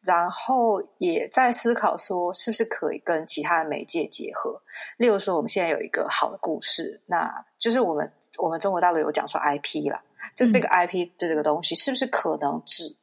[0.02, 4.62] 然后也在思考说，是不是可以跟其他的媒介结合，
[4.98, 10.04] 例如说我们现在有一个好的故事，那就是我们我们中国大陆有讲说 IP 啦，
[10.36, 12.96] 就这个 IP 的这个东西，是不是可能只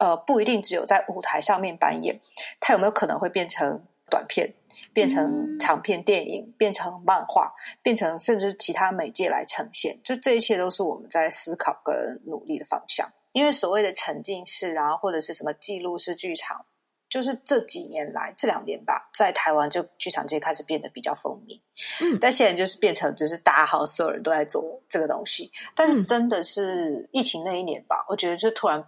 [0.00, 2.20] 呃，不一定只有在舞台上面扮演，
[2.58, 4.54] 它有没有可能会变成短片，
[4.94, 10.00] 变成长片电影，嗯、变成漫画，变成甚至其他媒介来呈现？
[10.02, 13.12] 就这一切都是我们在思考跟努力的方向。
[13.32, 16.64] 因为所谓的沉浸式啊，或者是什么记录式剧场，
[17.10, 21.60] 就是这几年来这两年吧，在台湾就剧场界开始变得比较风靡。
[22.00, 25.52] 嗯，但现在就是变成就是大家好，所有人都在做这个东西。
[25.74, 28.82] 但是真的是疫情那一年吧，我觉得就突然。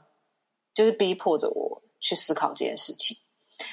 [0.72, 3.16] 就是逼迫着我去思考这件事情。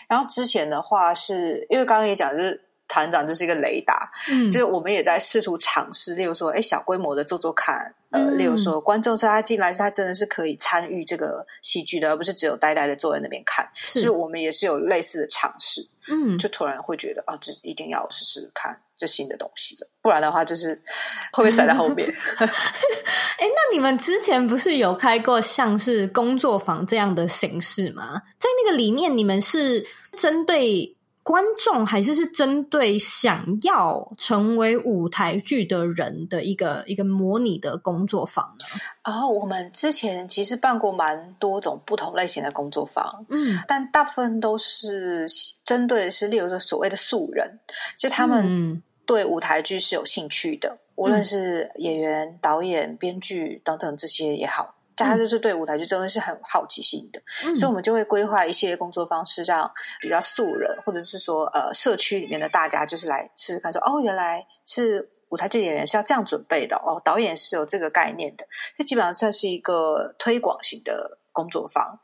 [0.08, 13.70] 然后之前的话是，因为刚刚也讲，就是团长就是一个雷达，嗯，就是我们也在试图尝试，例如说，哎，小规模的做做看，呃，嗯、例如说，观众是他进来，是他真的是可以参与这个戏剧的，而不是只有呆呆的坐在那边看。
[13.76, 18.82] 是，就是我们也是有类似的尝试，嗯，就突然会觉得啊，这一定要试试看。
[18.98, 20.76] 这新的东西了，不然的话就是
[21.32, 22.06] 会不会塞在后面？
[22.36, 28.22] 哎、欸，那你们之前不是有开过像是工作坊这样的形式吗？
[28.38, 30.98] 在那个里面，你们是针对
[31.30, 38.66] 观众，还是是针对想要成为舞台剧的人的一个一个模拟的工作坊呢？
[39.06, 45.28] 然后、哦、我们之前其实办过蛮多种不同类型的工作坊，嗯，但大部分都是
[45.64, 47.60] 针对的是，例如说所谓的素人，
[47.96, 48.82] 就他们、嗯。
[49.06, 68.46] 对舞台剧是有兴趣的，无论是演员、嗯、导演、编剧等等这些也好，大家就是对舞台剧真的是很好奇心的，嗯、所以我们就会规划一些工作方式，让比较素人或者是说呃社区里面的大家就是来试试看说，说哦，原来是舞台剧演员是要这样准备的哦，导演是有这个概念的，
[68.78, 71.18] 这基本上算是一个推广型的。
[71.32, 72.00] 工作坊，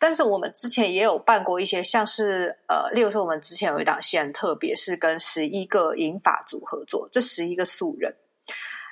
[0.00, 8.16] 但是我们之前也有办过一些，像是呃，例如说我们之前有一档戏很特别，是跟十一个银发组合作，这十一个素人，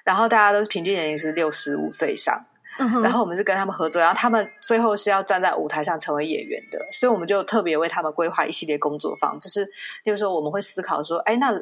[0.05, 2.47] 然后大家都是平均年龄是六十五岁以上，
[2.79, 9.64] 然后我们是跟他们合作，然后他们最后是要站在舞台上成为演员的，所以我们就特别为他们规划一系列工作坊，就是
[10.05, 11.53] 例如说我们会思考说，哎，那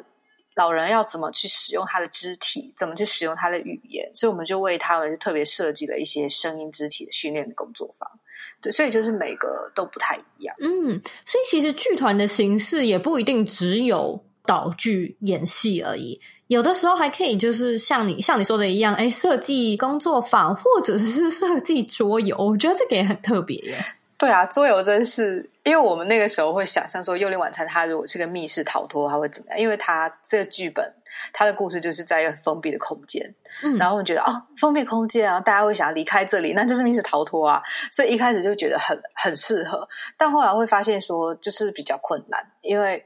[0.55, 8.09] 老人要怎么去使用他的肢体，怎么去使用他的语言，所以我们就为他们就特别设计了一些声音肢体的训练的工作坊。
[8.59, 10.55] 对，所以就是每个都不太一样。
[10.59, 23.75] 嗯，所以其实剧团的形式也不一定只有导剧演戏而已，有的时候还可以就是像你像你说的一样，哎，设计工作坊或者是 设计桌游，我觉得这个也很特别耶。
[24.17, 29.59] 对啊，桌游真是，因为我们那个时候会想象说，《幽灵晚餐》它如果是个密室逃脱，它会怎么样？
[29.59, 30.91] 因为它这个剧本，
[31.33, 39.87] 它的故事就是在一个封闭的空间，嗯，然后我们觉得哦，封闭空间啊，大家会想要离开这里，那就是密室逃脱啊，所以一开始就觉得很很适合，
[40.17, 43.05] 但后来会发现说，就是比较困难，因为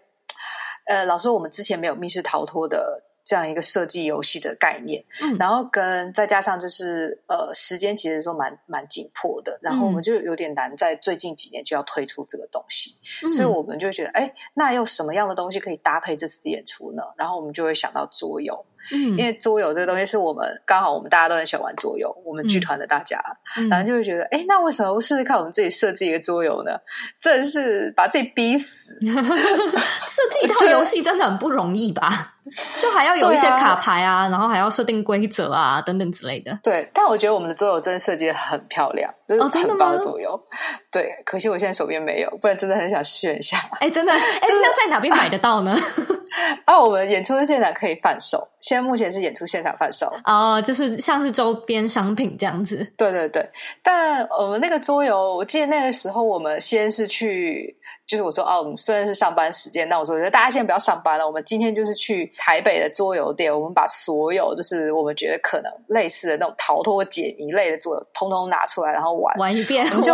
[0.91, 3.01] 呃，老师我们之前没有密室逃脱的。
[3.31, 17.03] 这样一个设计游戏的概念，嗯，然后跟再加上就是呃，时间其实说蛮蛮紧迫的，然后我们就有点难在最近几年就要推出这个东西，嗯，所以我们就觉得，哎，那有什么样的东西可以搭配这次的演出呢？
[17.15, 18.65] 然后我们就会想到桌游。
[18.91, 23.21] 嗯，因为桌游这个东西是我们刚好我们大家都很喜欢玩桌游，我们剧团的大家，
[23.55, 26.71] 嗯、然后就会觉得，哎，那为什么不试试看我们自己设计一个桌游呢？
[27.19, 28.97] 真是把自己逼死！
[29.05, 32.30] 设计一套游戏真的很不容易吧？
[32.79, 36.57] 就还要有一些卡牌啊，啊然后还要设定规则啊等等之类的。
[36.63, 40.31] 对，但我觉得我们的桌游真的设计的很漂亮，就是很棒的桌游。
[40.31, 40.41] 哦、
[40.91, 43.57] 对，可惜我现在手边没有，不然真的很想炫一下。
[43.79, 45.75] 哎，真的，哎，那在哪边买得到呢？
[46.65, 52.77] 啊， 我们演出的现场可以贩售，现在目前是演出现场贩售哦，就是像是周边商品这样子。
[52.97, 53.47] 对对对，
[53.83, 57.77] 但我们那个桌游，我记得那个时候我们先是去。
[58.11, 61.25] 就是我说哦，我们虽然是上班时间，但我说大家现在不要上班了。
[61.25, 70.13] 我们今天就是去台北的桌游店，我们把所有就是我们觉得可能类似的那种逃脱解谜类的桌游，通通拿出来，然后玩玩一遍， 就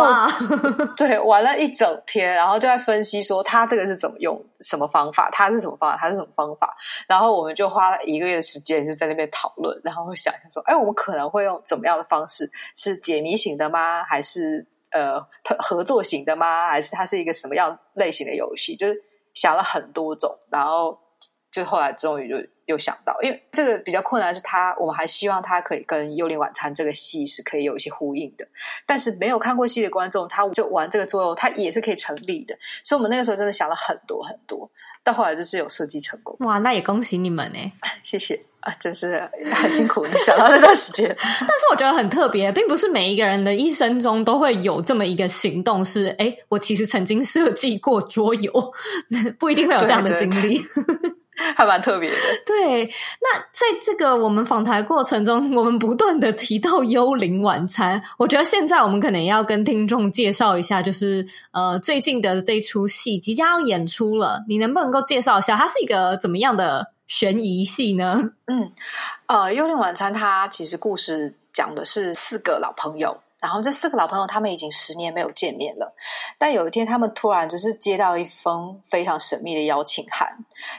[0.96, 6.76] 对玩了一整天，然后就在分析说他这个是怎么用，什么方法，他是什么方法，他是什么方法，
[7.08, 14.04] 然后我们就花了一个月的时间就在那边讨论，然后会想一下说，哎，我们可能会用怎么样的方式，是解谜型的吗？
[14.04, 14.64] 还是？
[14.90, 15.20] 呃，
[15.58, 16.68] 合作型的吗？
[16.68, 18.74] 还是它是一个什么样类型的游戏？
[18.76, 19.02] 就是
[19.34, 20.98] 想了很多种，然后
[21.50, 28.46] 就后来终于就又想到，因为这个比较困难，是它我们还希望它可以跟《幽灵晚餐》这个戏是可以有一些呼应的，
[28.86, 32.56] 但是没有看过戏的观众，他就玩这个作用，它也是可以成立的。
[32.84, 34.70] 所以我们那个时候真的想了很多很多，
[35.04, 36.36] 到后来就是有设计成功。
[36.40, 37.72] 哇，那也恭喜你们呢！
[38.02, 38.44] 谢谢。
[38.60, 39.22] 啊，真是
[39.54, 41.06] 很辛苦，你想到那段时间。
[41.16, 48.52] 但是我觉得很特别，并不是每一个人的一生中都会有这么一个行动是，是哎，我其实曾经设计过桌游，
[49.38, 50.60] 不一定会有这样的经历。
[51.56, 52.16] 还蛮特别的。
[52.44, 52.84] 对，
[53.20, 66.92] 那在这个我们访谈过程中，我们不断的提到 《幽灵晚餐》，我觉得现在我们可能要跟听众介绍一下，就是呃，最近的这一出戏即将要演出了，你能不能够介绍一下，它是一个怎么样的？
[67.08, 68.16] 悬疑戏呢？
[68.48, 68.70] 嗯，
[69.28, 75.94] 呃，《幽灵晚餐》它其实故事讲的是四个老朋友，然后这四个老朋友他们已经十年没有见面了，
[76.38, 80.36] 但有一天他们突然就是接到一封非常神秘的邀请函，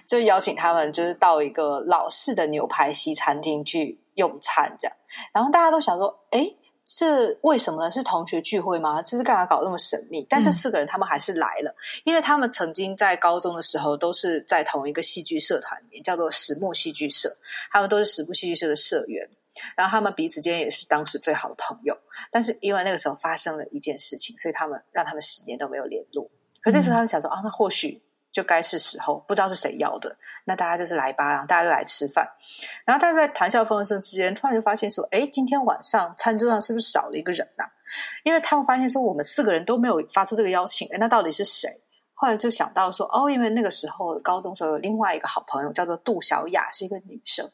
[0.08, 4.98] 就邀请他们就是到一个老式的牛排西餐厅去用餐，这样，
[5.34, 6.56] 然后大家都想说，诶
[6.92, 7.92] 这为什么呢？
[7.92, 9.00] 是同学聚会吗？
[9.04, 10.26] 这是干嘛搞那么神秘？
[10.28, 17.32] 但这四个人他们还是来了，嗯、因为他们曾经在高中的时候都是在同一个戏剧社团里面，叫做石木戏剧社，
[17.72, 19.30] 他们都是石木戏剧社的社员，
[19.76, 21.98] 然后他们彼此间也是当时最好的朋友。
[22.32, 26.30] 但是因为那个时候发生了一件事情，所以他们让他们十年都没有联络。
[26.62, 28.04] 可这时候他们想说，啊，那或许。
[28.32, 32.30] 就该是时候，不知道是谁要的，那大家就是来吧，然后大家就来吃饭。
[32.86, 37.64] 然后大家在谈笑风生之间，突然就发现说：“哎，今天晚上餐桌上是不是少了一个人呐、？”
[38.24, 41.82] 因为他们发现说，我们四个人都没有发出这个邀请，哎，那到底是谁？
[42.14, 47.50] 后来就想到说：“哦，因为那个时候高中时候有另外一个好朋友叫做杜小雅，是一个女生，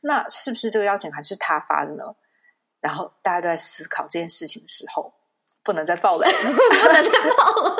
[0.00, 2.04] 那是不是这个邀请函是他发的呢？”
[2.80, 5.12] 然后大家都在思考这件事情的时候，
[5.62, 7.76] 不能再爆雷， 不能再爆了。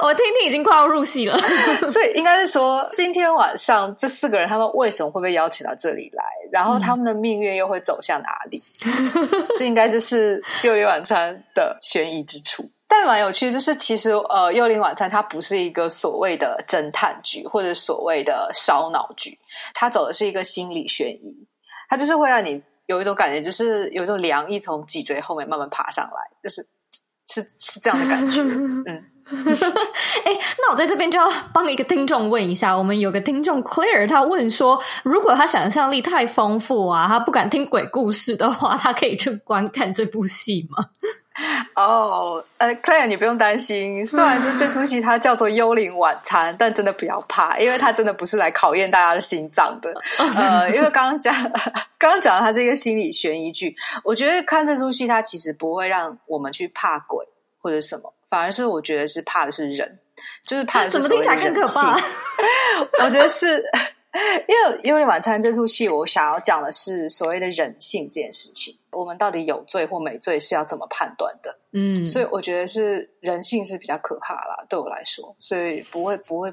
[0.00, 1.38] 我听听已经快要入戏了，
[1.88, 6.24] 所以应该是说，今天晚上这四个人他们为什么会被邀请到这里来？
[6.50, 8.62] 然后他们的命运又会走向哪里？
[8.84, 8.92] 嗯、
[9.56, 12.68] 这应该就是《六月晚餐》的悬疑之处。
[12.86, 19.38] 但蛮有趣，就是其实呃，《幽灵晚餐》它不是一个所谓的侦探剧或者所谓的烧脑剧，
[19.74, 21.46] 它走的是一个心理悬疑，
[21.88, 26.66] 它就是会让你有一种感觉，就是有一种凉意从脊椎后面慢慢爬上来，就是
[27.26, 29.10] 是是这样的感觉，嗯。
[30.26, 40.90] 哎，那我在这边就要帮一个听众问一下，我们有个听众 Clear 他问说，如果他想象力太丰富啊，他不敢听鬼故事的话，他可以去观看这部戏吗？
[41.74, 44.06] 哦，呃，Claire，你不用担心。
[44.06, 49.92] 虽然说这出戏它叫做《幽灵晚餐》，但真的不要怕，因为它真的不是来考验大家的心脏的。
[50.36, 51.34] 呃，因为刚刚讲，
[51.98, 53.74] 刚刚讲的它是一个心理悬疑剧。
[54.04, 57.26] 我觉得看这出戏，它其实不会让我们去怕鬼
[57.58, 59.98] 或者什么，反而是我觉得是怕的是人，
[60.46, 61.02] 就是怕的是的。
[61.02, 61.96] 怎么听起来更可怕？
[63.04, 63.64] 我觉得是。
[64.46, 68.78] 因为《幽灵晚餐》这出戏，我想要讲的是所谓的人性这件事情。
[68.92, 71.58] 我们到底有罪或没罪是要怎么判断的？
[71.72, 76.52] 嗯，所以我觉得是人性是比较可怕啦，对我来说，所以不会不会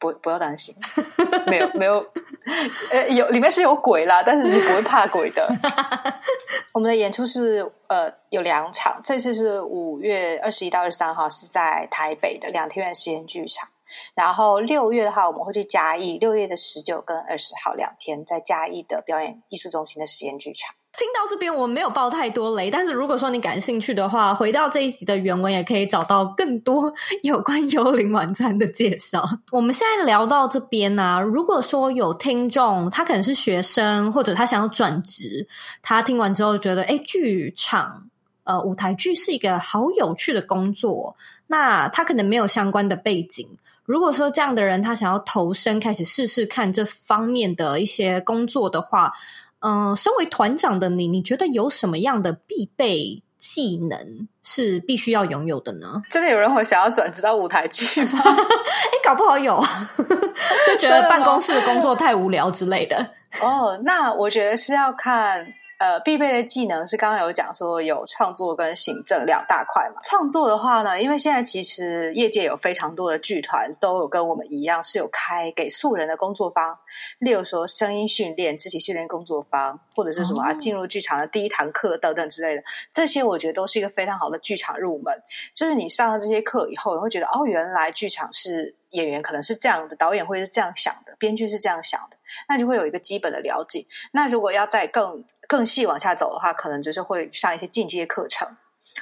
[0.00, 0.74] 不不要担心，
[1.46, 2.04] 没有没有，
[2.90, 5.48] 呃，有里面是有鬼啦，但是你不会怕鬼的。
[6.72, 13.68] 我们的演出是呃有两场，这次是五月二十一到二十三号是在台北的两天院实验剧场。
[14.14, 20.74] 然后六月的话，我们会去嘉义，六月的十九跟二十号两天，在嘉义的表演艺术中心的实验剧场。
[20.96, 29.24] 听到这边，我没有爆太多雷，但是如果说你感兴趣的话，回到这一集的原文，也可以找到更多 有关幽灵晚餐的介绍。
[29.52, 35.46] 我们现在聊到这边呢、如果说有听众，他可能是学生，或者他想要转职，
[35.82, 38.08] 他听完之后觉得，哎，剧场，
[38.42, 41.14] 呃，舞台剧是一个好有趣的工作，
[41.46, 43.48] 那他可能没有相关的背景。
[43.88, 49.14] 如果说这样的人他想要投身，开始试试看这方面的一些工作的话，
[49.60, 56.02] 嗯、呃，身为团长的你，你觉得有什么样的必备技能是必须要拥有的呢？
[56.10, 58.20] 真的有人会想要转职到舞台剧吗？
[58.22, 59.66] 哎，搞不好有啊，
[60.66, 62.98] 就觉得办公室的工作太无聊之类的。
[63.40, 65.46] 哦，那我觉得是要看。
[65.78, 70.00] 呃，必备的技能是刚刚有讲说有创作跟行政两大块嘛。
[70.02, 76.76] 创作的话呢，因为现在其实业界有非常多的剧团都有跟我们一样是有开给素人的工作坊，
[77.20, 82.62] 例如说声音训练、肢体训练工作坊，或者是什么啊进入剧场的第一堂课等等之类的。
[82.92, 85.14] 这些我觉得都是一个非常好的剧场入门。
[85.54, 92.16] 就是你上了这些课以后，你会觉得哦，原来剧场是演员可能是这样的，导演会是这样想的，编剧是这样想的，
[92.48, 93.86] 那就会有一个基本的了解。
[94.10, 98.56] 那如果要再更更细往下走的话，可能就是会上一些进阶课程。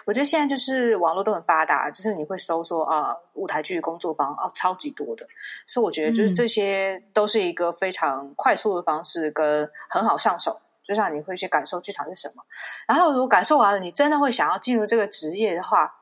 [0.05, 5.27] 我觉得现在就是网络都很发达，就是你会搜说啊，舞台剧工作坊啊，超级多的。
[5.67, 12.45] 所以我觉得就是这些都是一个非常快速的方式，跟很好上手，就让你会去感受剧场是什么。
[12.87, 15.95] 然后如果感受完了，你真的会想要进入这个职业的话，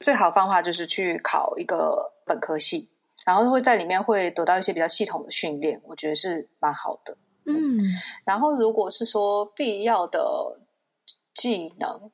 [0.00, 2.90] 最好方法就是去考一个本科系，
[3.24, 7.16] 然后会在里面会得到一些比较系统的训练，我觉得是蛮好的。
[7.44, 7.78] 嗯，
[8.24, 10.58] 然后如果是说必要的
[11.34, 12.10] 技能，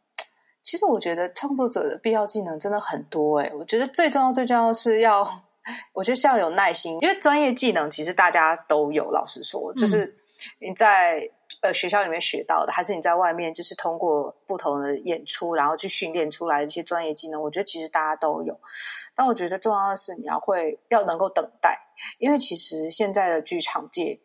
[0.62, 3.52] 其实我觉得创作者的必要技能真的很多诶。
[3.54, 5.44] 我觉得最重要、最重要是要，
[5.92, 9.10] 我觉得是要有耐心，因为专业技能其实大家都有。
[9.10, 10.16] 老实说，就是
[10.60, 11.28] 你在
[11.62, 18.58] 呃学校里面学到的，还是你在外面就是通过不同的演出，然后去训练出来的一些专业技能，我觉得其实大家都有。
[19.14, 21.78] 但我觉得重要的是你要会，要能够等待，
[22.18, 24.20] 因为其实现在的剧场界。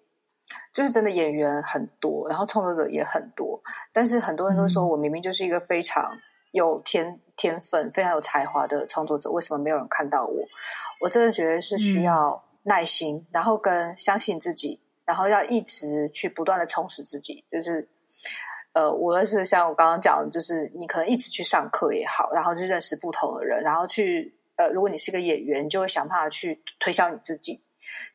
[0.74, 6.18] 就是真的演员很多，然后创作者也很多，但是很多人都说我明明就是一个非常
[6.52, 10.44] 有天天分、非常有才华的创作者，为什么没有人看到我？
[11.00, 17.46] 我真的觉得是需要耐心，嗯、然后跟相信自己，然后要一直去不断的充实自己。
[17.52, 17.88] 就是
[18.74, 27.64] 呃，无论是像我刚刚讲的，就是你可能一直去上课也好，然后去认识不同的人，然后去呃，如果你是个演员，你就会想办法去推销你自己，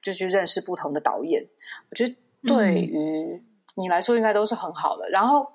[0.03, 1.47] 就去认识不同的导演。
[1.91, 2.17] 我觉得。
[2.43, 3.43] 对于
[3.75, 5.07] 你来说，应该都是很好的。
[5.09, 5.47] 嗯、然后，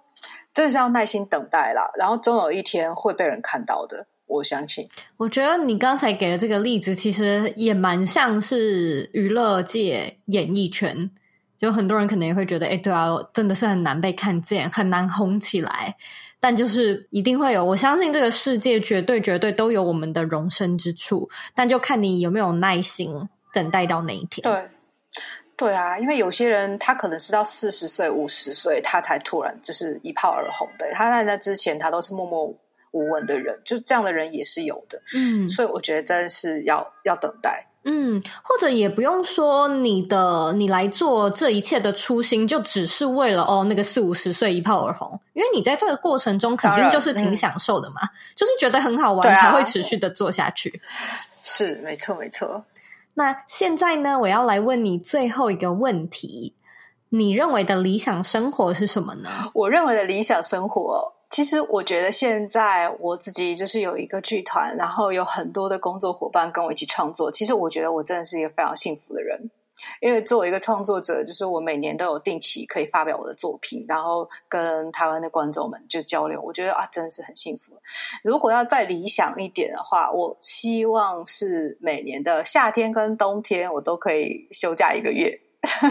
[0.53, 1.91] 真的是要耐心等待啦。
[1.97, 4.87] 然后，终有一天会被人看到的，我相信。
[5.17, 11.09] 我觉得你刚才给的这个例子，其实也蛮像是娱乐界演艺圈，
[11.57, 15.95] 就很多人可能也会觉得，哎，对啊，真的是很难被看见，很难红起来。
[16.39, 24.43] 但就是一定会有，我相信这个世界绝对绝对都有我们的容身之处，但就看你有没有耐心等待到那一天。
[24.43, 24.69] 对。
[25.55, 30.91] 对啊，因为有些人他可能是到四十岁、五十岁，他才突然就是一炮而红的。
[30.93, 32.45] 他在那之前，他都是默默
[32.91, 35.01] 无闻的人，就这样的人也是有的。
[35.15, 37.67] 嗯，所以我觉得真的是要要等待。
[37.85, 50.81] 嗯，或者也不用说你的你来做这一切的初心，就只是为了哦那个四五十岁一炮而红，因为你在这个过程中肯定就是挺享受的嘛，嗯、就是觉得很好玩，啊、才会持续的做下去。
[51.43, 52.63] 是，没错，没错。
[53.15, 56.55] 那现在呢，我要来问你最后一个问题：
[57.09, 59.29] 你认为的理想生活是什么呢？
[59.53, 67.31] 我认为的理想生活，其实我觉得现在我自己就是有一个剧团，然后有很多的工作伙伴跟我一起创作。
[67.31, 69.51] 其实我觉得我真的是一个非常幸福的人。
[70.01, 76.41] 因为作为一个创作者，就是我每年都有定期可以发表我的作品，然后跟台湾的观众们就交流。
[76.41, 77.73] 我觉得啊，真的是很幸福。
[78.23, 85.39] 如果要再理想一点的话，我希望是每年的夏天跟冬天，我都可以休假一个月，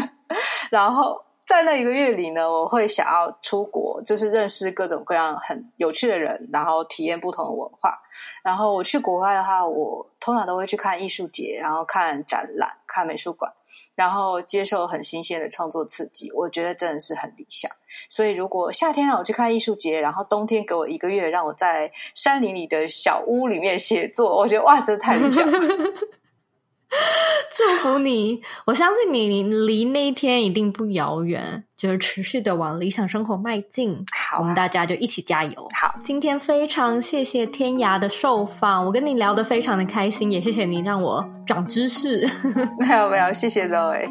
[0.70, 1.24] 然后。
[1.52, 8.00] 在那一个月里呢，我会想要出国，就是认识各种各样很有趣的人，然后体验不同的文化。
[8.42, 13.52] 然后我去国外的话，我通常都会去看艺术节，然后看展览、看美术馆，
[13.94, 16.32] 然后接受很新鲜的创作刺激。
[16.32, 17.70] 我觉得真的是很理想。
[18.08, 25.58] 所以，如果夏天让我去看艺术节，然后冬天给我一个月让我在山林里的小屋里面写作，我觉得哇，真的太理想了。
[27.50, 34.04] 祝福你，我相信你，你离那一天一定不遥远，就是持续的往理想生活迈进。
[34.12, 35.68] 好啊，我们大家就一起加油。
[35.78, 42.26] 好，今天非常谢谢天涯的受访，我跟你聊得非常的开心，也谢谢你让我长知识。
[42.80, 44.08] 没有没有，谢谢各位。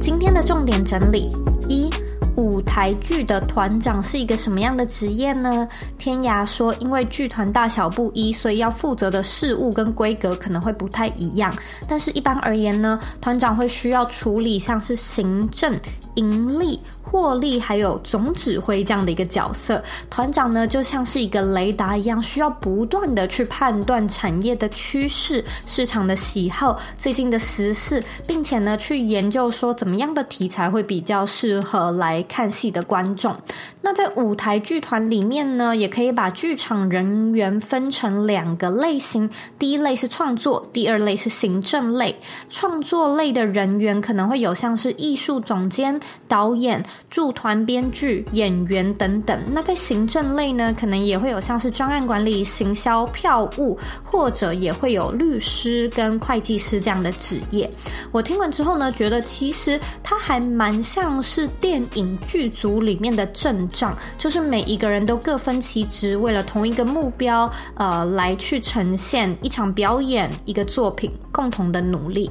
[0.00, 1.30] 今天的重点整理
[1.70, 1.88] 一，
[2.34, 5.66] 舞台剧的团长是一个什么样的职业呢？
[5.98, 11.54] 天涯说，因为剧团大小不一，所以要负责的事务跟规格可能会不太一样。
[11.86, 15.72] 但是，一般而言呢，团长会需要处理像是行政、
[16.14, 16.80] 盈利。
[17.02, 33.36] 获利还有总指挥这样的一个角色，团长呢就像是一个雷达一样，需要不断的去判断产业的趋势、市场的喜好、最近的时事，并且呢去研究说怎么样的题材会比较适合来看戏的观众。
[33.82, 39.28] 那在舞台剧团里面呢，也可以把剧场人员分成两个类型，
[39.58, 42.14] 第一类是创作，第二类是行政类。
[42.48, 46.84] 创作类的人员可能会有像是艺术总监、导演。
[47.08, 49.38] 驻团编剧、演员等等。
[49.50, 57.68] 那在行政类呢，可能也会有像是专案管理、行销、票务，或者也会有律师跟会计师这样的职业。
[58.12, 72.30] 我听完之后呢，觉得其实它还蛮像是电影剧组里面的正仗，就是每一个人都各分其职，为了同一个目标，呃，来去呈现一场表演、一个作品，共同的努力。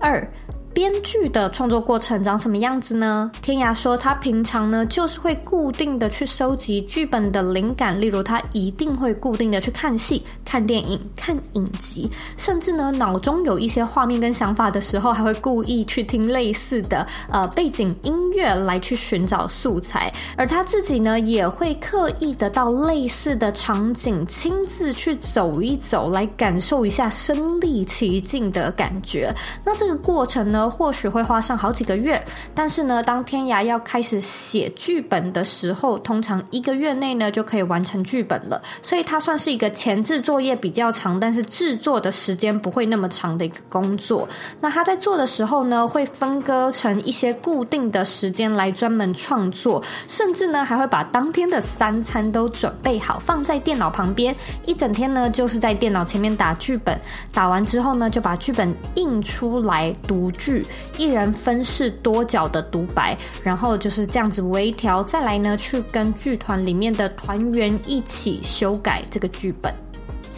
[0.00, 0.28] 二。
[0.74, 3.30] 编剧的创作过程长什么样子呢？
[3.42, 20.12] 天涯说，他平常呢就是会固定的去收集剧本的灵感，例如他一定会固定的去看戏、看电影、看影集，甚至呢脑中有一些画面跟想法的时候，还会故意去听类似的呃背景音乐来去寻找素材。
[20.36, 29.34] 而他自己呢也会刻意的到类似的场景，亲自去走一走，来感受一下身临其境的感觉。
[29.64, 32.22] 那这个过程呢，或许会花上好几个月，
[32.54, 38.60] 但是呢，当天涯要开始写剧本的时候，通常一个月内呢就可以完成剧本了。
[38.82, 44.28] 所以它算是一个前置作业比较长，但是制作的时间不会那么长的一个工作。
[44.60, 54.34] 那他在做的时候呢，会分割成一些固定的时间来专门创作，甚至呢还会把当天的三餐都准备好，放在电脑旁边，
[54.66, 56.98] 一整天呢就是在电脑前面打剧本，
[57.32, 60.51] 打完之后呢就把剧本印出来读剧。
[60.98, 69.72] 一人分饰多角的独白，然后就是这样子微调，再来呢去跟剧团里面的团员一起修改这个剧本。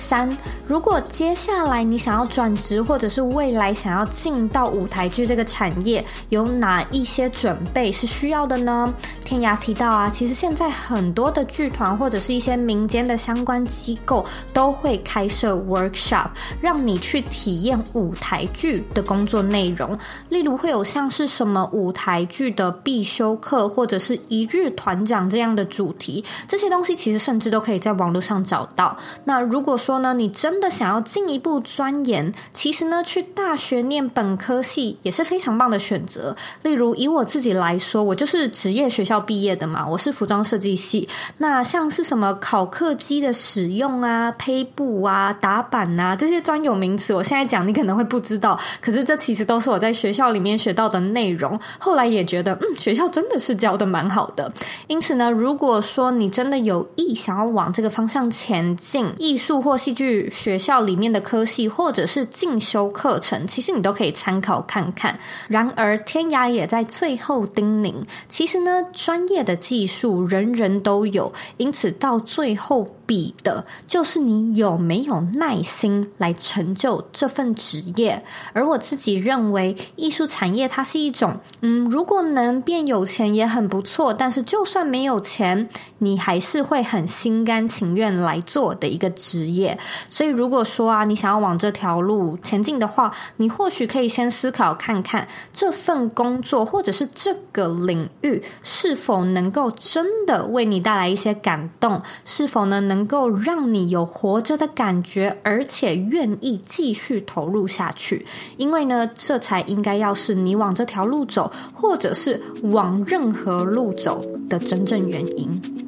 [0.05, 0.29] 三，
[0.69, 8.93] 如果接下来你想要转职，或者是未来想要进到舞台剧这个产业，有哪一些准备是需要的呢？
[9.25, 16.29] 天涯提到啊，其实现在很多的剧团或者是一些民间的相关机构都会开设 workshop，
[16.61, 19.99] 让你去体验舞台剧的工作内容。
[20.29, 28.95] 例如会有像是什么舞台剧的必修课，或者是一日团长这样的主题，这些东西其实甚至都可以在网络上找到。
[29.25, 36.37] 那如果说说呢，你真的想要进一步钻研，其实呢，去大学念本科系也是非常棒的选择。
[36.63, 41.09] 例如以我自己来说，我就是职业学校毕业的嘛，我是服装设计系。
[41.39, 51.57] 那像是什么考克机的使用啊、胚布啊、打板啊这些专有名词，我现在讲你可能会不知道，可是这其实都是我在学校里面学到的内容。
[51.79, 54.53] 后来也觉得，嗯，学校真的是教的蛮好的。
[54.89, 65.19] 因此呢，如果说你真的有意想要往这个方向前进，艺术或戏剧学校里面的科系，或者是进修课程，其实你都可以参考看看。
[65.47, 67.93] 然而，天涯也在最后叮咛，
[68.27, 72.97] 其实呢，专业的技术人人都有，因此到最后。
[73.07, 89.79] 比的就是你有没有耐心来成就这份职业，而我自己认为，艺术产业它是一种，嗯，如果能变有钱也很不错，但是就算没有钱，你还是会很心甘情愿来做的一个职业。
[90.09, 102.94] 所以，如果说啊，你想要往这条路前进的话，你或许可以先思考看看这份工作或者是这个领域是否能够真的为你带来一些感动，是否呢能。
[102.95, 108.25] 能够让你有活着的感觉，而且愿意继续投入下去，
[108.57, 115.84] 因为呢，这才应该要是你往这条路走，或者是往任何路走的真正原因。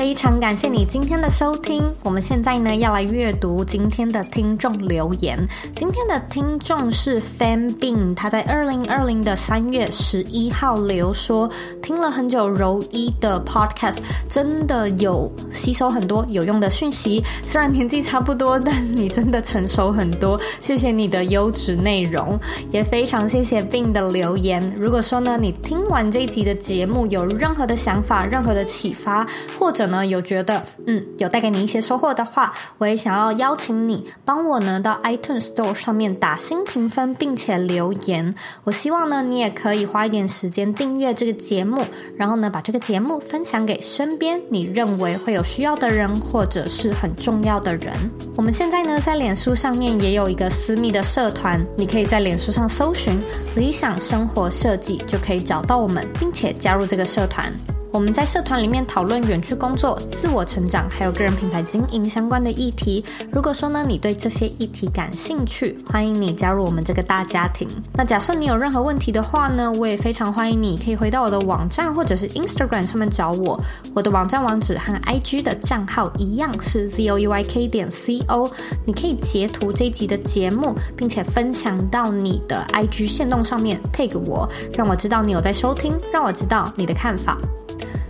[0.00, 1.84] 非常感谢你今天的收听。
[2.02, 5.38] 我们现在呢要来阅读今天的听众留言。
[5.76, 11.50] 今天的听众是 Fan Bin，他在二零二零的三月十一号留说，
[11.82, 17.22] 听了很久柔一的 Podcast，真的有吸收很多有用的讯息。
[17.42, 20.40] 虽然年纪差不多，但你真的成熟很多。
[20.60, 22.40] 谢谢你的优质内容，
[22.70, 24.62] 也非常谢谢 Bin 的留言。
[24.78, 29.26] 如果说呢你听完这一集的节目有任何的想法、任何的启发，
[29.58, 38.34] 或者呢，有觉得嗯，有带给你一些收获的话，我也想要邀请你帮我呢到 iTunes Store 上面打新评分，并且留言。
[38.64, 41.82] 我希望呢，你也可以花一点时间订阅这个节目，
[42.16, 47.92] 然后呢，把这个节目分享给身边你认为会有需要的人，或者是很重要的人。
[48.36, 53.20] 我们现在呢，在脸书上面也有一个私密的社团，你可以在脸书上搜寻
[53.56, 57.52] “理想生活设计”，就可以找到我们，并且加入这个社团。
[57.92, 63.04] 我们在社团里面讨论远距工作、自我成长，还有个人品牌经营相关的议题。
[63.32, 67.68] 如果说呢，你对这些议题感兴趣，欢迎你加入我们这个大家庭。
[67.92, 73.60] 那假设你有任何问题的话呢，我也非常欢迎你可以回到我的网站或者是 Instagram 上面找我。
[73.92, 78.48] 我的网站网址和 IG 的账号一样是 zoeyk 点 co。
[78.86, 87.36] 你可以截图这一集的节目，并且分享到你的 IG 线动上面，tag 我，让我知道你有在收听，让我知道你的看法。